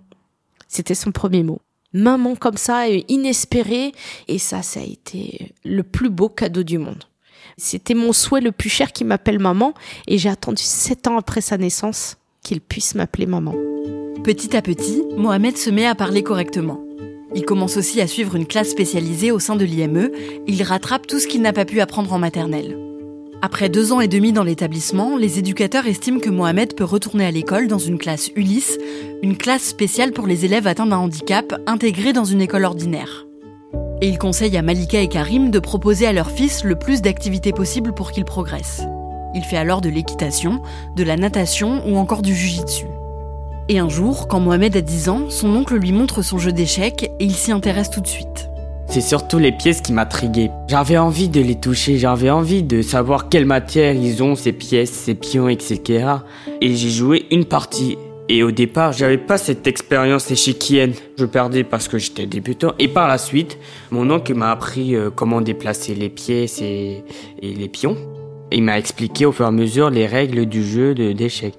C'était 0.70 0.96
son 0.96 1.12
premier 1.12 1.44
mot. 1.44 1.60
Maman 1.92 2.38
comme 2.38 2.56
ça, 2.56 2.88
inespéré. 2.88 3.92
Et 4.30 4.40
ça, 4.40 4.62
ça 4.62 4.80
a 4.80 4.84
été 4.84 5.54
le 5.66 5.84
plus 5.84 6.10
beau 6.10 6.30
cadeau 6.30 6.64
du 6.64 6.78
monde. 6.78 7.04
C'était 7.58 7.94
mon 7.94 8.14
souhait 8.14 8.42
le 8.42 8.52
plus 8.52 8.70
cher 8.70 8.92
qu'il 8.92 9.08
m'appelle 9.08 9.40
maman 9.40 9.74
et 10.08 10.18
j'ai 10.18 10.30
attendu 10.30 10.64
sept 10.64 11.08
ans 11.08 11.18
après 11.18 11.42
sa 11.42 11.58
naissance 11.58 12.18
qu'il 12.44 12.62
puisse 12.62 12.96
m'appeler 12.96 13.26
maman. 13.26 13.54
Petit 14.24 14.56
à 14.58 14.62
petit, 14.62 15.04
Mohamed 15.16 15.58
se 15.58 15.70
met 15.70 15.86
à 15.86 15.96
parler 15.96 16.24
correctement. 16.24 16.80
Il 17.36 17.44
commence 17.44 17.78
aussi 17.78 18.02
à 18.02 18.08
suivre 18.08 18.36
une 18.36 18.48
classe 18.48 18.70
spécialisée 18.70 19.32
au 19.32 19.40
sein 19.40 19.56
de 19.56 19.66
l'IME. 19.66 20.10
Il 20.48 20.64
rattrape 20.64 21.08
tout 21.08 21.20
ce 21.20 21.28
qu'il 21.28 21.42
n'a 21.42 21.54
pas 21.54 21.66
pu 21.66 21.82
apprendre 21.82 22.14
en 22.14 22.20
maternelle. 22.20 22.78
Après 23.42 23.70
deux 23.70 23.94
ans 23.94 24.02
et 24.02 24.08
demi 24.08 24.32
dans 24.32 24.44
l'établissement, 24.44 25.16
les 25.16 25.38
éducateurs 25.38 25.86
estiment 25.86 26.20
que 26.20 26.32
Mohamed 26.32 26.76
peut 26.76 26.84
retourner 26.84 27.26
à 27.26 27.32
l'école 27.32 27.68
dans 27.68 27.78
une 27.78 28.00
classe 28.00 28.32
Ulysse, 28.36 28.80
une 29.22 29.38
classe 29.38 29.64
spéciale 29.64 30.12
pour 30.12 30.26
les 30.26 30.44
élèves 30.44 30.66
atteints 30.66 30.88
d'un 30.88 30.98
handicap 30.98 31.54
intégrée 31.68 32.14
dans 32.14 32.26
une 32.26 32.42
école 32.42 32.66
ordinaire. 32.66 33.27
Et 34.00 34.08
il 34.08 34.20
conseille 34.20 34.56
à 34.58 34.62
Malika 34.62 35.02
et 35.02 35.08
Karim 35.08 35.50
de 35.50 35.60
proposer 35.60 36.06
à 36.06 36.14
leur 36.14 36.30
fils 36.30 36.64
le 36.64 36.76
plus 36.76 37.02
d'activités 37.02 37.52
possibles 37.52 37.94
pour 37.94 38.12
qu'il 38.12 38.26
progresse. 38.26 38.84
Il 39.34 39.44
fait 39.44 39.58
alors 39.58 39.82
de 39.82 39.90
l'équitation, 39.90 40.62
de 40.96 41.04
la 41.04 41.18
natation 41.18 41.82
ou 41.88 41.98
encore 41.98 42.22
du 42.22 42.36
jujitsu. 42.36 42.86
Et 43.70 43.80
un 43.80 43.90
jour, 43.90 44.28
quand 44.28 44.40
Mohamed 44.40 44.78
a 44.78 44.82
10 44.82 45.10
ans, 45.10 45.30
son 45.30 45.56
oncle 45.56 45.76
lui 45.76 45.92
montre 45.92 46.22
son 46.22 46.38
jeu 46.38 46.52
d'échecs 46.52 47.12
et 47.20 47.24
il 47.24 47.34
s'y 47.34 47.52
intéresse 47.52 47.90
tout 47.90 48.02
de 48.02 48.08
suite. 48.08 48.50
C'est 48.88 49.02
surtout 49.02 49.40
les 49.40 49.52
pièces 49.52 49.82
qui 49.82 49.92
m'intriguaient. 49.92 50.52
J'avais 50.68 50.98
envie 50.98 51.28
de 51.28 51.42
les 51.42 51.56
toucher, 51.56 51.98
j'avais 51.98 52.30
envie 52.30 52.64
de 52.64 52.82
savoir 52.82 53.28
quelle 53.28 53.46
matière 53.46 53.94
ils 53.94 54.24
ont, 54.24 54.36
ces 54.36 54.54
pièces, 54.54 54.92
ces 54.92 55.16
pions, 55.16 55.50
etc. 55.50 56.08
Et 56.62 56.76
j'ai 56.76 56.90
joué 56.90 57.26
une 57.30 57.46
partie 57.46 57.98
et 58.30 58.44
au 58.44 58.52
départ, 58.52 58.92
j'avais 58.92 59.18
pas 59.18 59.38
cette 59.38 59.68
expérience 59.68 60.30
échiquienne. 60.32 60.94
Je 61.18 61.26
perdais 61.26 61.64
parce 61.64 61.88
que 61.88 61.98
j'étais 61.98 62.26
débutant. 62.26 62.74
Et 62.78 62.90
par 62.90 63.08
la 63.08 63.18
suite, 63.18 63.58
mon 63.90 64.10
oncle 64.10 64.34
m'a 64.34 64.52
appris 64.52 64.96
euh, 64.96 65.10
comment 65.10 65.40
déplacer 65.40 65.96
les 65.96 66.10
pièces 66.10 66.62
et, 66.62 67.04
les 67.42 67.70
pions. 67.70 67.96
il 68.52 68.64
m'a 68.64 68.78
expliqué 68.78 69.26
au 69.26 69.32
fur 69.32 69.46
et 69.46 69.48
à 69.48 69.52
mesure 69.52 69.90
les 69.90 70.08
règles 70.08 70.46
du 70.46 70.64
jeu 70.64 70.94
d'échecs. 70.94 71.58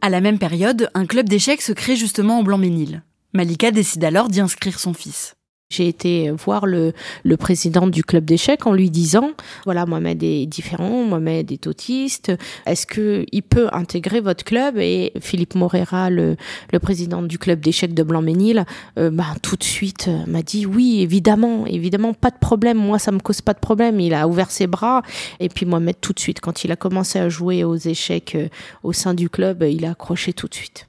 À 0.00 0.10
la 0.10 0.20
même 0.20 0.38
période, 0.38 0.90
un 0.94 1.06
club 1.06 1.28
d'échecs 1.28 1.62
se 1.62 1.72
crée 1.72 1.96
justement 1.96 2.38
au 2.40 2.44
Blanc-Ménil. 2.44 3.02
Malika 3.34 3.72
décide 3.72 4.04
alors 4.04 4.28
d'y 4.28 4.40
inscrire 4.40 4.78
son 4.78 4.94
fils. 4.94 5.37
J'ai 5.70 5.86
été 5.86 6.30
voir 6.30 6.64
le, 6.64 6.94
président 7.38 7.86
du 7.88 8.02
club 8.02 8.24
d'échecs 8.24 8.66
en 8.66 8.72
lui 8.72 8.88
disant 8.88 9.32
voilà 9.66 9.84
Mohamed 9.84 10.22
est 10.22 10.46
différent, 10.46 11.04
Mohamed 11.04 11.52
est 11.52 11.66
autiste, 11.66 12.32
est-ce 12.64 12.86
que 12.86 13.26
il 13.32 13.42
peut 13.42 13.68
intégrer 13.72 14.20
votre 14.20 14.44
club? 14.44 14.78
Et 14.78 15.12
Philippe 15.20 15.54
Morera, 15.54 16.08
le, 16.08 16.36
le 16.72 16.78
président 16.78 17.20
du 17.20 17.38
club 17.38 17.60
d'échecs 17.60 17.92
de 17.92 18.02
Blanc-Ménil, 18.02 18.64
euh, 18.98 19.10
bah, 19.10 19.34
tout 19.42 19.56
de 19.56 19.62
suite 19.62 20.08
euh, 20.08 20.24
m'a 20.26 20.40
dit 20.40 20.64
oui 20.64 21.02
évidemment, 21.02 21.66
évidemment 21.66 22.14
pas 22.14 22.30
de 22.30 22.38
problème, 22.38 22.78
moi 22.78 22.98
ça 22.98 23.12
me 23.12 23.18
cause 23.18 23.42
pas 23.42 23.52
de 23.52 23.60
problème. 23.60 24.00
Il 24.00 24.14
a 24.14 24.26
ouvert 24.26 24.50
ses 24.50 24.66
bras 24.66 25.02
et 25.38 25.50
puis 25.50 25.66
Mohamed 25.66 25.96
tout 26.00 26.14
de 26.14 26.20
suite 26.20 26.40
quand 26.40 26.64
il 26.64 26.72
a 26.72 26.76
commencé 26.76 27.18
à 27.18 27.28
jouer 27.28 27.62
aux 27.62 27.76
échecs 27.76 28.36
euh, 28.36 28.48
au 28.82 28.94
sein 28.94 29.12
du 29.12 29.28
club, 29.28 29.62
il 29.68 29.84
a 29.84 29.90
accroché 29.90 30.32
tout 30.32 30.48
de 30.48 30.54
suite. 30.54 30.88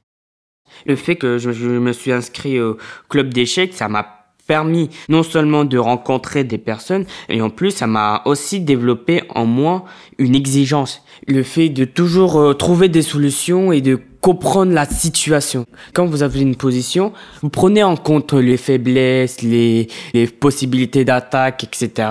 Le 0.86 0.96
fait 0.96 1.18
que 1.18 1.38
je, 1.38 1.52
je 1.52 1.68
me 1.68 1.92
suis 1.92 2.14
inscrit 2.14 2.62
au 2.62 2.78
club 3.10 3.34
d'échecs, 3.34 3.74
ça 3.74 3.90
m'a 3.90 4.19
permis 4.50 4.90
non 5.10 5.22
seulement 5.22 5.64
de 5.64 5.78
rencontrer 5.78 6.44
des 6.44 6.58
personnes, 6.58 7.06
et 7.30 7.40
en 7.40 7.52
plus 7.52 7.70
ça 7.70 7.86
m'a 7.86 8.24
aussi 8.26 8.60
développé 8.60 9.22
en 9.30 9.46
moi 9.46 9.86
une 10.18 10.34
exigence. 10.34 11.04
Le 11.28 11.44
fait 11.44 11.70
de 11.70 11.86
toujours 11.86 12.38
euh, 12.38 12.54
trouver 12.56 12.90
des 12.90 13.04
solutions 13.04 13.72
et 13.72 13.82
de 13.82 14.00
comprendre 14.22 14.74
la 14.74 14.86
situation. 14.86 15.68
Quand 15.94 16.08
vous 16.08 16.24
avez 16.24 16.42
une 16.42 16.56
position, 16.56 17.14
vous 17.44 17.50
prenez 17.50 17.84
en 17.84 17.96
compte 17.96 18.34
les 18.34 18.58
faiblesses, 18.58 19.44
les, 19.44 19.88
les 20.16 20.26
possibilités 20.26 21.06
d'attaque, 21.06 21.64
etc. 21.64 22.10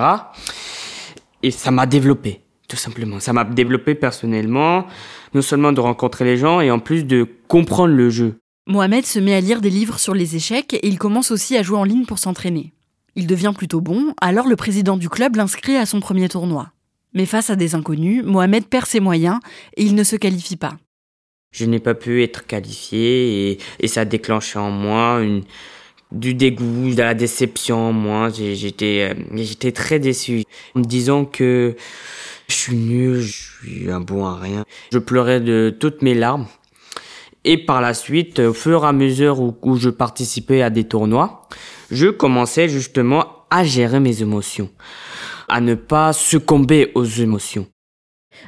Et 1.43 1.51
ça 1.51 1.73
m'a 1.73 1.87
développé, 1.87 2.41
tout 2.69 2.77
simplement. 2.77 3.19
Ça 3.19 3.33
m'a 3.33 3.43
développé 3.43 3.97
personnellement, 3.97 4.87
non 5.35 5.43
seulement 5.43 5.73
de 5.73 5.81
rencontrer 5.81 6.25
les 6.25 6.37
gens, 6.37 6.61
et 6.61 6.71
en 6.71 6.79
plus 6.79 7.03
de 7.05 7.27
comprendre 7.49 7.95
le 7.95 8.11
jeu. 8.11 8.39
Mohamed 8.71 9.07
se 9.07 9.19
met 9.19 9.33
à 9.33 9.41
lire 9.41 9.63
des 9.63 9.71
livres 9.71 9.99
sur 9.99 10.13
les 10.13 10.37
échecs 10.37 10.75
et 10.75 10.87
il 10.87 10.99
commence 10.99 11.31
aussi 11.31 11.57
à 11.57 11.63
jouer 11.63 11.79
en 11.79 11.85
ligne 11.85 12.05
pour 12.05 12.19
s'entraîner. 12.19 12.75
Il 13.17 13.27
devient 13.27 13.55
plutôt 13.57 13.81
bon, 13.81 14.13
alors 14.21 14.47
le 14.47 14.57
président 14.57 14.99
du 14.99 15.09
club 15.09 15.37
l'inscrit 15.37 15.77
à 15.77 15.87
son 15.87 16.01
premier 16.01 16.29
tournoi. 16.29 16.71
Mais 17.15 17.25
face 17.25 17.49
à 17.49 17.57
des 17.57 17.75
inconnus, 17.75 18.23
Mohamed 18.27 18.67
perd 18.67 18.85
ses 18.85 19.01
moyens 19.01 19.41
et 19.79 19.85
il 19.85 19.95
ne 19.95 20.05
se 20.05 20.17
qualifie 20.17 20.57
pas. 20.57 20.77
Je 21.51 21.65
n'ai 21.65 21.79
pas 21.79 21.95
pu 21.95 22.23
être 22.23 22.47
qualifié 22.47 23.59
et, 23.81 23.89
ça 23.89 24.03
a 24.03 24.05
déclenché 24.05 24.59
en 24.59 24.71
moi 24.71 25.23
du 26.13 26.35
dégoût, 26.35 26.95
de 26.95 27.03
la 27.03 27.15
déception. 27.15 27.95
Moi, 27.95 28.29
j'étais, 28.29 29.15
euh, 29.15 29.37
j'étais 29.37 29.73
très 29.73 29.99
déçu. 29.99 30.45
En 30.75 30.81
me 30.81 30.85
disant 30.85 31.25
que 31.25 31.75
je 32.49 32.55
suis 32.55 32.77
nul, 32.77 33.21
je 33.21 33.33
suis 33.33 33.91
un 33.91 34.01
bon 34.01 34.27
à 34.27 34.37
rien. 34.37 34.67
Je 34.93 34.99
pleurais 34.99 35.41
de 35.41 35.75
toutes 35.81 36.03
mes 36.03 36.15
larmes. 36.15 36.47
Et 37.45 37.59
par 37.59 37.81
la 37.81 37.95
suite, 37.95 38.41
au 38.41 38.53
fur 38.53 38.85
et 38.85 38.89
à 38.89 38.93
mesure 38.93 39.41
où, 39.41 39.77
je 39.77 39.91
participais 39.91 40.63
à 40.63 40.71
des 40.71 40.85
tournois, 40.85 41.49
je 41.91 42.09
commençais 42.09 42.69
justement 42.69 43.45
à 43.51 43.65
gérer 43.65 44.01
mes 44.01 44.23
émotions, 44.23 44.71
à 45.49 45.61
ne 45.61 45.75
pas 45.75 46.13
succomber 46.13 46.93
aux 46.95 47.05
émotions. 47.05 47.67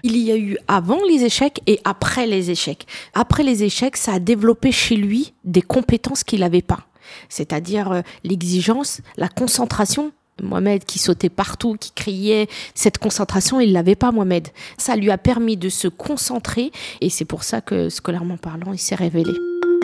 Il 0.02 0.16
y 0.16 0.30
a 0.30 0.36
eu 0.36 0.56
avant 0.68 1.00
les 1.08 1.24
échecs 1.24 1.60
et 1.66 1.80
après 1.84 2.26
les 2.26 2.50
échecs. 2.50 2.86
Après 3.14 3.42
les 3.42 3.64
échecs, 3.64 3.96
ça 3.96 4.14
a 4.14 4.18
développé 4.18 4.72
chez 4.72 4.96
lui 4.96 5.34
des 5.44 5.62
compétences 5.62 6.24
qu'il 6.24 6.40
n'avait 6.40 6.62
pas. 6.62 6.86
C'est-à-dire 7.28 7.90
euh, 7.90 8.00
l'exigence, 8.22 9.00
la 9.16 9.28
concentration, 9.28 10.12
Mohamed 10.42 10.84
qui 10.84 10.98
sautait 10.98 11.28
partout, 11.28 11.76
qui 11.78 11.92
criait, 11.92 12.48
cette 12.74 12.98
concentration, 12.98 13.60
il 13.60 13.72
l'avait 13.72 13.94
pas, 13.94 14.12
Mohamed. 14.12 14.48
Ça 14.78 14.96
lui 14.96 15.10
a 15.10 15.18
permis 15.18 15.56
de 15.56 15.68
se 15.68 15.88
concentrer 15.88 16.70
et 17.00 17.10
c'est 17.10 17.24
pour 17.24 17.44
ça 17.44 17.60
que, 17.60 17.88
scolairement 17.88 18.36
parlant, 18.36 18.72
il 18.72 18.78
s'est 18.78 18.94
révélé. 18.94 19.32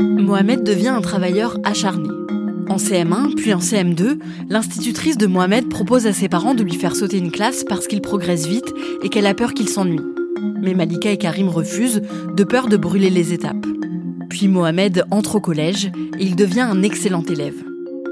Mohamed 0.00 0.62
devient 0.62 0.88
un 0.88 1.00
travailleur 1.00 1.58
acharné. 1.64 2.08
En 2.68 2.76
CM1, 2.76 3.34
puis 3.36 3.54
en 3.54 3.60
CM2, 3.60 4.18
l'institutrice 4.48 5.16
de 5.16 5.26
Mohamed 5.26 5.68
propose 5.68 6.06
à 6.06 6.12
ses 6.12 6.28
parents 6.28 6.54
de 6.54 6.64
lui 6.64 6.74
faire 6.74 6.96
sauter 6.96 7.18
une 7.18 7.30
classe 7.30 7.62
parce 7.64 7.86
qu'il 7.86 8.02
progresse 8.02 8.46
vite 8.46 8.72
et 9.02 9.08
qu'elle 9.08 9.26
a 9.26 9.34
peur 9.34 9.54
qu'il 9.54 9.68
s'ennuie. 9.68 10.00
Mais 10.60 10.74
Malika 10.74 11.10
et 11.10 11.16
Karim 11.16 11.48
refusent, 11.48 12.02
de 12.34 12.44
peur 12.44 12.68
de 12.68 12.76
brûler 12.76 13.10
les 13.10 13.32
étapes. 13.32 13.64
Puis 14.28 14.48
Mohamed 14.48 15.04
entre 15.10 15.36
au 15.36 15.40
collège 15.40 15.92
et 16.18 16.24
il 16.24 16.34
devient 16.34 16.60
un 16.62 16.82
excellent 16.82 17.22
élève. 17.22 17.62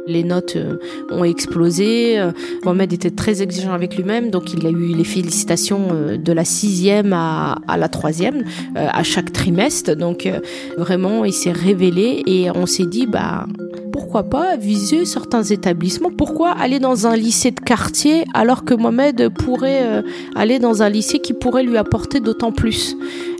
Les 0.06 0.24
notes 0.24 0.56
euh, 0.56 0.76
ont 1.10 1.24
explosé. 1.24 2.18
Euh, 2.18 2.32
Mohamed 2.64 2.92
était 2.92 3.10
très 3.10 3.42
exigeant 3.42 3.72
avec 3.72 3.96
lui-même, 3.96 4.30
donc 4.30 4.52
il 4.52 4.66
a 4.66 4.70
eu 4.70 4.94
les 4.94 5.04
félicitations 5.04 5.88
euh, 5.92 6.16
de 6.16 6.32
la 6.32 6.44
sixième 6.44 7.12
à, 7.12 7.58
à 7.68 7.76
la 7.76 7.88
troisième 7.88 8.44
à 8.74 9.02
chaque 9.02 9.32
trimestre. 9.32 9.96
Donc 9.96 10.28
vraiment, 10.76 11.24
il 11.24 11.32
s'est 11.32 11.52
révélé 11.52 12.22
et 12.26 12.50
on 12.50 12.66
s'est 12.66 12.86
dit, 12.86 13.06
bah 13.06 13.46
pourquoi 13.94 14.24
pas 14.24 14.56
viser 14.56 15.04
certains 15.04 15.44
établissements? 15.44 16.10
Pourquoi 16.10 16.50
aller 16.50 16.80
dans 16.80 17.06
un 17.06 17.14
lycée 17.14 17.52
de 17.52 17.60
quartier 17.60 18.24
alors 18.34 18.64
que 18.64 18.74
Mohamed 18.74 19.28
pourrait 19.28 20.02
aller 20.34 20.58
dans 20.58 20.82
un 20.82 20.88
lycée 20.88 21.20
qui 21.20 21.32
pourrait 21.32 21.62
lui 21.62 21.76
apporter 21.76 22.18
d'autant 22.18 22.50
plus? 22.50 22.96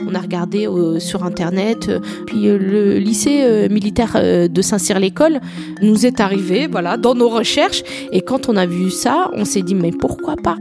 On 0.07 0.15
a 0.15 0.21
regardé 0.21 0.69
sur 1.01 1.25
internet, 1.25 1.91
puis 2.27 2.45
le 2.45 2.99
lycée 2.99 3.69
militaire 3.69 4.49
de 4.49 4.63
Saint-Cyr-l'École 4.63 5.41
nous 5.83 6.07
est 6.07 6.21
arrivé 6.21 6.69
voilà, 6.69 6.99
dans 6.99 7.17
nos 7.17 7.29
recherches. 7.29 7.83
Et 8.13 8.21
quand 8.21 8.49
on 8.49 8.57
a 8.57 8.65
vu 8.65 8.93
ça, 8.93 9.31
on 9.33 9.45
s'est 9.45 9.63
dit, 9.63 9.75
mais 9.75 9.91
pourquoi 9.91 10.37
pas? 10.37 10.57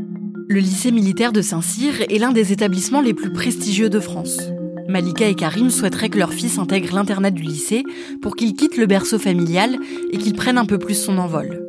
Le 0.48 0.60
lycée 0.60 0.92
militaire 0.92 1.32
de 1.32 1.44
Saint-Cyr 1.44 2.02
est 2.10 2.18
l'un 2.18 2.32
des 2.32 2.52
établissements 2.52 3.02
les 3.02 3.14
plus 3.14 3.32
prestigieux 3.32 3.92
de 3.92 4.00
France. 4.00 4.40
Malika 4.88 5.28
et 5.28 5.36
Karim 5.36 5.70
souhaiteraient 5.70 6.10
que 6.10 6.18
leur 6.18 6.34
fils 6.34 6.58
intègre 6.58 6.94
l'internat 6.94 7.32
du 7.32 7.42
lycée 7.42 7.84
pour 8.22 8.36
qu'il 8.36 8.54
quitte 8.54 8.78
le 8.78 8.86
berceau 8.86 9.18
familial 9.18 9.78
et 10.12 10.18
qu'il 10.18 10.34
prenne 10.34 10.58
un 10.58 10.66
peu 10.66 10.78
plus 10.78 10.96
son 10.96 11.18
envol. 11.18 11.68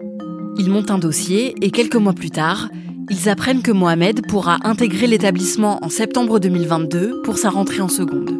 Ils 0.58 0.70
montent 0.70 0.90
un 0.90 0.98
dossier 0.98 1.54
et 1.60 1.70
quelques 1.70 1.96
mois 1.96 2.12
plus 2.12 2.30
tard, 2.30 2.68
ils 3.10 3.28
apprennent 3.28 3.62
que 3.62 3.72
Mohamed 3.72 4.26
pourra 4.26 4.58
intégrer 4.64 5.06
l'établissement 5.06 5.84
en 5.84 5.88
septembre 5.88 6.38
2022 6.38 7.22
pour 7.22 7.38
sa 7.38 7.50
rentrée 7.50 7.80
en 7.80 7.88
seconde. 7.88 8.30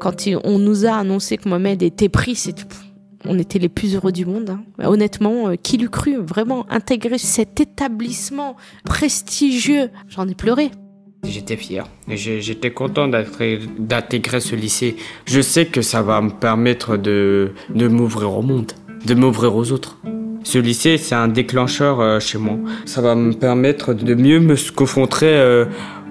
Quand 0.00 0.28
on 0.44 0.58
nous 0.58 0.86
a 0.86 0.92
annoncé 0.92 1.36
que 1.36 1.48
Mohamed 1.48 1.82
était 1.82 2.08
pris, 2.08 2.36
c'est 2.36 2.66
on 3.28 3.38
était 3.38 3.58
les 3.58 3.68
plus 3.68 3.94
heureux 3.94 4.12
du 4.12 4.26
monde. 4.26 4.50
Hein. 4.50 4.62
Honnêtement, 4.84 5.48
euh, 5.48 5.54
qui 5.56 5.76
l'eût 5.78 5.88
cru 5.88 6.16
Vraiment 6.16 6.66
intégrer 6.70 7.18
cet 7.18 7.60
établissement 7.60 8.56
prestigieux, 8.84 9.90
j'en 10.08 10.28
ai 10.28 10.34
pleuré. 10.34 10.70
J'étais 11.24 11.56
fier. 11.56 11.86
J'étais 12.08 12.70
content 12.70 13.08
d'intégrer 13.08 14.40
ce 14.40 14.54
lycée. 14.54 14.96
Je 15.24 15.40
sais 15.40 15.66
que 15.66 15.82
ça 15.82 16.02
va 16.02 16.20
me 16.20 16.30
permettre 16.30 16.96
de, 16.96 17.52
de 17.74 17.88
m'ouvrir 17.88 18.32
au 18.38 18.42
monde, 18.42 18.72
de 19.04 19.14
m'ouvrir 19.14 19.56
aux 19.56 19.72
autres. 19.72 19.98
Ce 20.44 20.58
lycée, 20.58 20.96
c'est 20.98 21.16
un 21.16 21.26
déclencheur 21.26 22.00
euh, 22.00 22.20
chez 22.20 22.38
moi. 22.38 22.56
Ça 22.84 23.00
va 23.00 23.16
me 23.16 23.32
permettre 23.32 23.92
de 23.92 24.14
mieux 24.14 24.38
me 24.38 24.54
confronter 24.72 25.26
euh, 25.26 25.64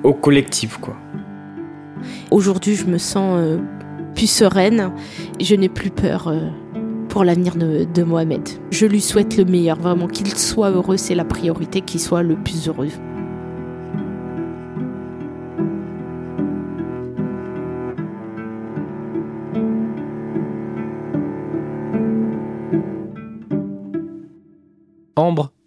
au 0.03 0.13
collectif, 0.13 0.77
quoi. 0.77 0.95
Aujourd'hui, 2.31 2.75
je 2.75 2.85
me 2.85 2.97
sens 2.97 3.39
plus 4.15 4.29
sereine. 4.29 4.91
Je 5.39 5.55
n'ai 5.55 5.69
plus 5.69 5.91
peur 5.91 6.33
pour 7.15 7.23
l'avenir 7.23 7.55
de, 7.55 8.03
Mohamed. 8.03 8.41
Je 8.71 8.85
lui 8.85 8.99
souhaite 8.99 9.37
le 9.37 9.45
meilleur, 9.45 9.79
vraiment 9.79 10.09
qu'il 10.09 10.27
soit 10.37 10.71
heureux, 10.71 10.97
c'est 10.97 11.15
la 11.15 11.23
priorité, 11.23 11.79
qu'il 11.79 12.01
soit 12.01 12.23
le 12.23 12.35
plus 12.35 12.67
heureux. 12.67 12.89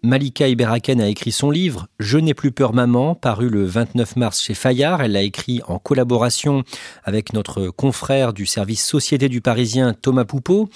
Malika 0.09 0.47
Iberaken 0.47 1.01
a 1.01 1.07
écrit 1.07 1.31
son 1.31 1.51
livre 1.51 1.85
Je 1.99 2.17
n'ai 2.17 2.33
plus 2.33 2.51
peur 2.51 2.73
maman, 2.73 3.13
paru 3.13 3.47
le 3.47 3.63
29 3.63 4.15
mars 4.15 4.41
chez 4.41 4.55
Fayard. 4.55 5.03
Elle 5.03 5.11
l'a 5.11 5.21
écrit 5.21 5.61
en 5.67 5.77
collaboration 5.77 6.63
avec 7.03 7.31
notre 7.33 7.67
confrère 7.67 8.33
du 8.33 8.47
service 8.47 8.83
Société 8.83 9.29
du 9.29 9.39
Parisien 9.39 9.93
Thomas 9.93 10.25
Poupeau. 10.25 10.67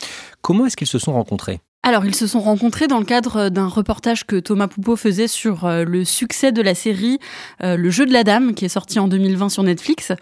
Comment 0.44 0.68
est-ce 0.68 0.78
qu'ils 0.78 0.86
se 0.86 1.00
sont 1.00 1.14
rencontrés? 1.14 1.62
Alors, 1.86 2.06
ils 2.06 2.16
se 2.16 2.28
sont 2.28 2.40
rencontrés 2.40 2.88
dans 2.88 3.00
le 3.00 3.04
cadre 3.04 3.50
d'un 3.50 3.68
reportage 3.68 4.26
que 4.26 4.38
Thomas 4.38 4.70
Poupeau 4.70 4.96
faisait 4.96 5.28
sur 5.28 5.66
euh, 5.66 5.84
le 5.84 6.06
succès 6.06 6.54
de 6.54 6.62
la 6.62 6.76
série 6.76 7.20
euh, 7.62 7.76
Le 7.76 7.90
jeu 7.90 8.06
de 8.06 8.14
la 8.14 8.24
dame, 8.24 8.54
qui 8.54 8.64
est 8.64 8.70
sorti 8.70 9.00
en 9.00 9.10
2020 9.10 9.50
sur 9.50 9.64
Netflix. 9.64 10.14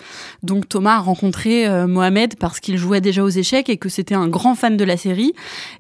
Donc, 0.42 0.68
Thomas 0.68 0.96
a 0.96 1.00
rencontré 1.02 1.68
euh, 1.68 1.86
Mohamed 1.86 2.36
parce 2.40 2.60
qu'il 2.60 2.78
jouait 2.78 3.00
déjà 3.00 3.24
aux 3.24 3.30
échecs 3.30 3.70
et 3.70 3.78
que 3.78 3.90
c'était 3.90 4.16
un 4.16 4.28
grand 4.28 4.56
fan 4.56 4.76
de 4.76 4.84
la 4.84 4.98
série. 4.98 5.34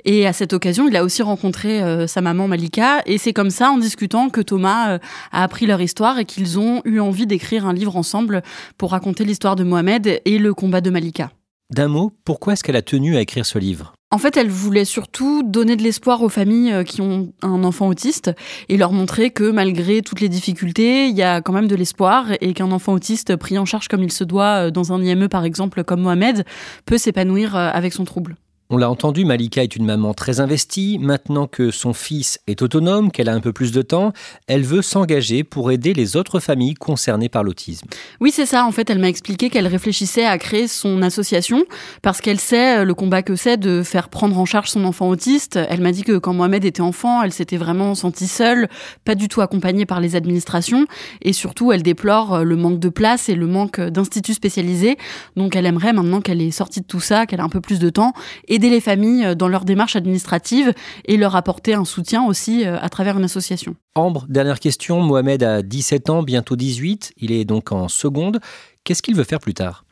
Et 0.05 0.27
à 0.27 0.33
cette 0.33 0.53
occasion, 0.53 0.87
il 0.87 0.95
a 0.95 1.03
aussi 1.03 1.23
rencontré 1.23 1.81
sa 2.07 2.21
maman 2.21 2.47
Malika. 2.47 3.01
Et 3.07 3.17
c'est 3.17 3.33
comme 3.33 3.49
ça, 3.49 3.71
en 3.71 3.79
discutant, 3.79 4.29
que 4.29 4.41
Thomas 4.41 4.99
a 5.31 5.43
appris 5.43 5.65
leur 5.65 5.81
histoire 5.81 6.19
et 6.19 6.25
qu'ils 6.25 6.59
ont 6.59 6.83
eu 6.85 6.99
envie 6.99 7.25
d'écrire 7.25 7.65
un 7.65 7.73
livre 7.73 7.97
ensemble 7.97 8.43
pour 8.77 8.91
raconter 8.91 9.25
l'histoire 9.25 9.55
de 9.55 9.63
Mohamed 9.63 10.21
et 10.25 10.37
le 10.37 10.53
combat 10.53 10.81
de 10.81 10.91
Malika. 10.91 11.31
D'un 11.73 11.87
mot, 11.87 12.11
pourquoi 12.23 12.53
est-ce 12.53 12.63
qu'elle 12.63 12.75
a 12.75 12.83
tenu 12.83 13.17
à 13.17 13.21
écrire 13.21 13.47
ce 13.47 13.57
livre? 13.57 13.93
En 14.13 14.17
fait, 14.17 14.35
elle 14.35 14.49
voulait 14.49 14.83
surtout 14.83 15.41
donner 15.41 15.77
de 15.77 15.83
l'espoir 15.83 16.21
aux 16.21 16.29
familles 16.29 16.73
euh, 16.73 16.83
qui 16.83 16.99
ont 16.99 17.31
un 17.41 17.63
enfant 17.63 17.87
autiste 17.87 18.31
et 18.67 18.75
leur 18.75 18.91
montrer 18.91 19.31
que 19.31 19.49
malgré 19.49 20.01
toutes 20.01 20.19
les 20.19 20.27
difficultés, 20.27 21.07
il 21.07 21.15
y 21.15 21.23
a 21.23 21.41
quand 21.41 21.53
même 21.53 21.69
de 21.69 21.75
l'espoir 21.75 22.25
et 22.41 22.53
qu'un 22.53 22.71
enfant 22.71 22.91
autiste 22.91 23.37
pris 23.37 23.57
en 23.57 23.63
charge 23.63 23.87
comme 23.87 24.03
il 24.03 24.11
se 24.11 24.25
doit 24.25 24.67
euh, 24.67 24.71
dans 24.71 24.91
un 24.91 25.01
IME 25.01 25.29
par 25.29 25.45
exemple 25.45 25.85
comme 25.85 26.01
Mohamed 26.01 26.43
peut 26.85 26.97
s'épanouir 26.97 27.55
euh, 27.55 27.69
avec 27.71 27.93
son 27.93 28.03
trouble. 28.03 28.35
On 28.73 28.77
l'a 28.77 28.89
entendu, 28.89 29.25
Malika 29.25 29.63
est 29.63 29.75
une 29.75 29.83
maman 29.83 30.13
très 30.13 30.39
investie. 30.39 30.97
Maintenant 30.97 31.45
que 31.45 31.71
son 31.71 31.91
fils 31.91 32.39
est 32.47 32.61
autonome, 32.61 33.11
qu'elle 33.11 33.27
a 33.27 33.33
un 33.33 33.41
peu 33.41 33.51
plus 33.51 33.73
de 33.73 33.81
temps, 33.81 34.13
elle 34.47 34.63
veut 34.63 34.81
s'engager 34.81 35.43
pour 35.43 35.73
aider 35.73 35.93
les 35.93 36.15
autres 36.15 36.39
familles 36.39 36.75
concernées 36.75 37.27
par 37.27 37.43
l'autisme. 37.43 37.85
Oui, 38.21 38.31
c'est 38.31 38.45
ça. 38.45 38.65
En 38.65 38.71
fait, 38.71 38.89
elle 38.89 38.99
m'a 38.99 39.09
expliqué 39.09 39.49
qu'elle 39.49 39.67
réfléchissait 39.67 40.23
à 40.23 40.37
créer 40.37 40.69
son 40.69 41.01
association 41.01 41.65
parce 42.01 42.21
qu'elle 42.21 42.39
sait 42.39 42.77
euh, 42.77 42.85
le 42.85 42.93
combat 42.93 43.23
que 43.23 43.35
c'est 43.35 43.57
de 43.57 43.83
faire 43.83 44.07
prendre 44.07 44.39
en 44.39 44.45
charge 44.45 44.69
son 44.69 44.85
enfant 44.85 45.09
autiste. 45.09 45.59
Elle 45.69 45.81
m'a 45.81 45.91
dit 45.91 46.03
que 46.03 46.17
quand 46.17 46.33
Mohamed 46.33 46.63
était 46.63 46.79
enfant, 46.79 47.21
elle 47.23 47.33
s'était 47.33 47.57
vraiment 47.57 47.93
sentie 47.93 48.27
seule, 48.27 48.69
pas 49.03 49.15
du 49.15 49.27
tout 49.27 49.41
accompagnée 49.41 49.85
par 49.85 49.99
les 49.99 50.15
administrations 50.15 50.85
et 51.21 51.33
surtout, 51.33 51.73
elle 51.73 51.83
déplore 51.83 52.35
euh, 52.35 52.43
le 52.43 52.55
manque 52.55 52.79
de 52.79 52.87
place 52.87 53.27
et 53.27 53.35
le 53.35 53.47
manque 53.47 53.81
d'instituts 53.81 54.33
spécialisés. 54.33 54.95
Donc, 55.35 55.57
elle 55.57 55.65
aimerait 55.65 55.91
maintenant 55.91 56.21
qu'elle 56.21 56.41
est 56.41 56.51
sortie 56.51 56.79
de 56.79 56.85
tout 56.85 57.01
ça, 57.01 57.25
qu'elle 57.25 57.41
a 57.41 57.43
un 57.43 57.49
peu 57.49 57.59
plus 57.59 57.79
de 57.79 57.89
temps 57.89 58.13
et 58.47 58.60
aider 58.61 58.69
les 58.69 58.79
familles 58.81 59.25
euh, 59.25 59.35
dans 59.35 59.47
leur 59.47 59.65
démarche 59.65 59.95
administrative 59.95 60.73
et 61.05 61.17
leur 61.17 61.35
apporter 61.35 61.73
un 61.73 61.85
soutien 61.85 62.25
aussi 62.25 62.65
euh, 62.65 62.77
à 62.79 62.89
travers 62.89 63.17
une 63.17 63.23
association. 63.23 63.75
Ambre, 63.95 64.25
dernière 64.29 64.59
question. 64.59 65.01
Mohamed 65.01 65.43
a 65.43 65.61
17 65.63 66.09
ans, 66.11 66.23
bientôt 66.23 66.55
18. 66.55 67.13
Il 67.17 67.31
est 67.31 67.43
donc 67.43 67.71
en 67.71 67.87
seconde. 67.87 68.39
Qu'est-ce 68.83 69.03
qu'il 69.03 69.15
veut 69.15 69.23
faire 69.23 69.39
plus 69.39 69.53
tard? 69.53 69.85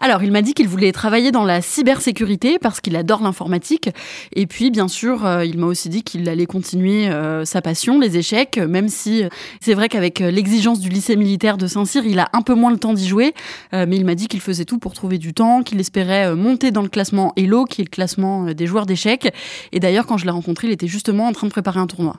Alors, 0.00 0.24
il 0.24 0.32
m'a 0.32 0.42
dit 0.42 0.54
qu'il 0.54 0.66
voulait 0.66 0.90
travailler 0.90 1.30
dans 1.30 1.44
la 1.44 1.62
cybersécurité 1.62 2.58
parce 2.58 2.80
qu'il 2.80 2.96
adore 2.96 3.22
l'informatique. 3.22 3.90
Et 4.34 4.46
puis, 4.46 4.72
bien 4.72 4.88
sûr, 4.88 5.24
euh, 5.24 5.44
il 5.44 5.56
m'a 5.58 5.66
aussi 5.66 5.88
dit 5.88 6.02
qu'il 6.02 6.28
allait 6.28 6.46
continuer 6.46 7.08
euh, 7.08 7.44
sa 7.44 7.62
passion, 7.62 8.00
les 8.00 8.16
échecs, 8.16 8.58
même 8.58 8.88
si 8.88 9.22
euh, 9.22 9.28
c'est 9.60 9.74
vrai 9.74 9.88
qu'avec 9.88 10.18
l'exigence 10.18 10.80
du 10.80 10.88
lycée 10.88 11.14
militaire 11.14 11.56
de 11.56 11.68
Saint-Cyr, 11.68 12.04
il 12.06 12.18
a 12.18 12.28
un 12.32 12.42
peu 12.42 12.54
moins 12.54 12.72
le 12.72 12.78
temps 12.78 12.92
d'y 12.92 13.06
jouer. 13.06 13.34
mais 13.72 13.96
il 13.96 14.04
m'a 14.04 14.16
dit 14.16 14.26
qu'il 14.26 14.40
faisait 14.40 14.64
tout 14.64 14.78
pour 14.78 14.94
trouver 14.94 15.18
du 15.18 15.32
temps, 15.32 15.62
qu'il 15.62 15.78
espérait 15.78 16.34
monter 16.34 16.70
dans 16.70 16.82
le 16.82 16.88
classement 16.88 17.32
Elo, 17.36 17.64
qui 17.64 17.82
est 17.82 17.84
le 17.84 17.90
classement 17.90 18.52
des 18.52 18.66
joueurs 18.66 18.86
d'échecs. 18.86 19.32
Et 19.72 19.80
d'ailleurs, 19.80 20.06
quand 20.06 20.16
je 20.16 20.24
l'ai 20.24 20.30
rencontré, 20.30 20.66
il 20.66 20.72
était 20.72 20.88
justement 20.88 21.28
en 21.28 21.32
train 21.32 21.46
de 21.46 21.52
préparer 21.52 21.78
un 21.80 21.86
tournoi. 21.86 22.16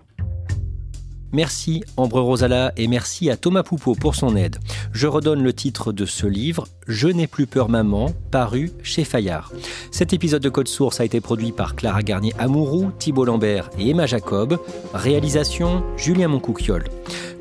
Merci 1.35 1.83
Ambre 1.97 2.21
Rosala 2.21 2.71
et 2.77 2.87
merci 2.87 3.29
à 3.29 3.35
Thomas 3.35 3.63
Poupeau 3.63 3.93
pour 3.93 4.15
son 4.15 4.37
aide. 4.37 4.55
Je 4.93 5.05
redonne 5.05 5.43
le 5.43 5.51
titre 5.51 5.91
de 5.91 6.05
ce 6.05 6.27
livre, 6.27 6.65
Je 6.87 7.09
n'ai 7.09 7.27
plus 7.27 7.45
peur 7.45 7.67
maman, 7.67 8.13
paru 8.31 8.71
chez 8.83 9.03
Fayard. 9.03 9.51
Cet 9.91 10.13
épisode 10.13 10.41
de 10.41 10.47
Code 10.47 10.69
Source 10.69 11.01
a 11.01 11.03
été 11.03 11.19
produit 11.19 11.51
par 11.51 11.75
Clara 11.75 12.03
Garnier 12.03 12.31
Amourou, 12.39 12.89
Thibault 12.99 13.25
Lambert 13.25 13.69
et 13.77 13.89
Emma 13.89 14.05
Jacob. 14.05 14.57
Réalisation 14.93 15.83
Julien 15.97 16.29
Moncouquiol. 16.29 16.85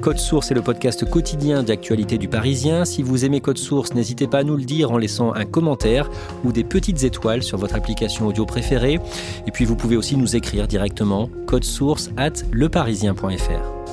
Code 0.01 0.19
Source 0.19 0.51
est 0.51 0.55
le 0.55 0.63
podcast 0.63 1.09
quotidien 1.09 1.63
d'actualité 1.63 2.19
du 2.19 2.27
Parisien. 2.27 2.85
Si 2.85 3.01
vous 3.01 3.25
aimez 3.25 3.41
Code 3.41 3.59
Source, 3.59 3.95
n'hésitez 3.95 4.27
pas 4.27 4.39
à 4.39 4.43
nous 4.43 4.57
le 4.57 4.65
dire 4.65 4.91
en 4.91 4.99
laissant 4.99 5.33
un 5.35 5.45
commentaire 5.45 6.11
ou 6.43 6.51
des 6.51 6.65
petites 6.65 7.05
étoiles 7.05 7.45
sur 7.45 7.59
votre 7.59 7.77
application 7.77 8.27
audio 8.27 8.45
préférée. 8.45 8.99
Et 9.47 9.53
puis 9.53 9.65
vous 9.65 9.77
pouvez 9.77 9.97
aussi 9.97 10.17
nous 10.17 10.35
écrire 10.35 10.67
directement 10.67 11.31
code 11.47 11.63
source 11.63 12.11
at 12.17 12.33
leparisien.fr. 12.51 13.84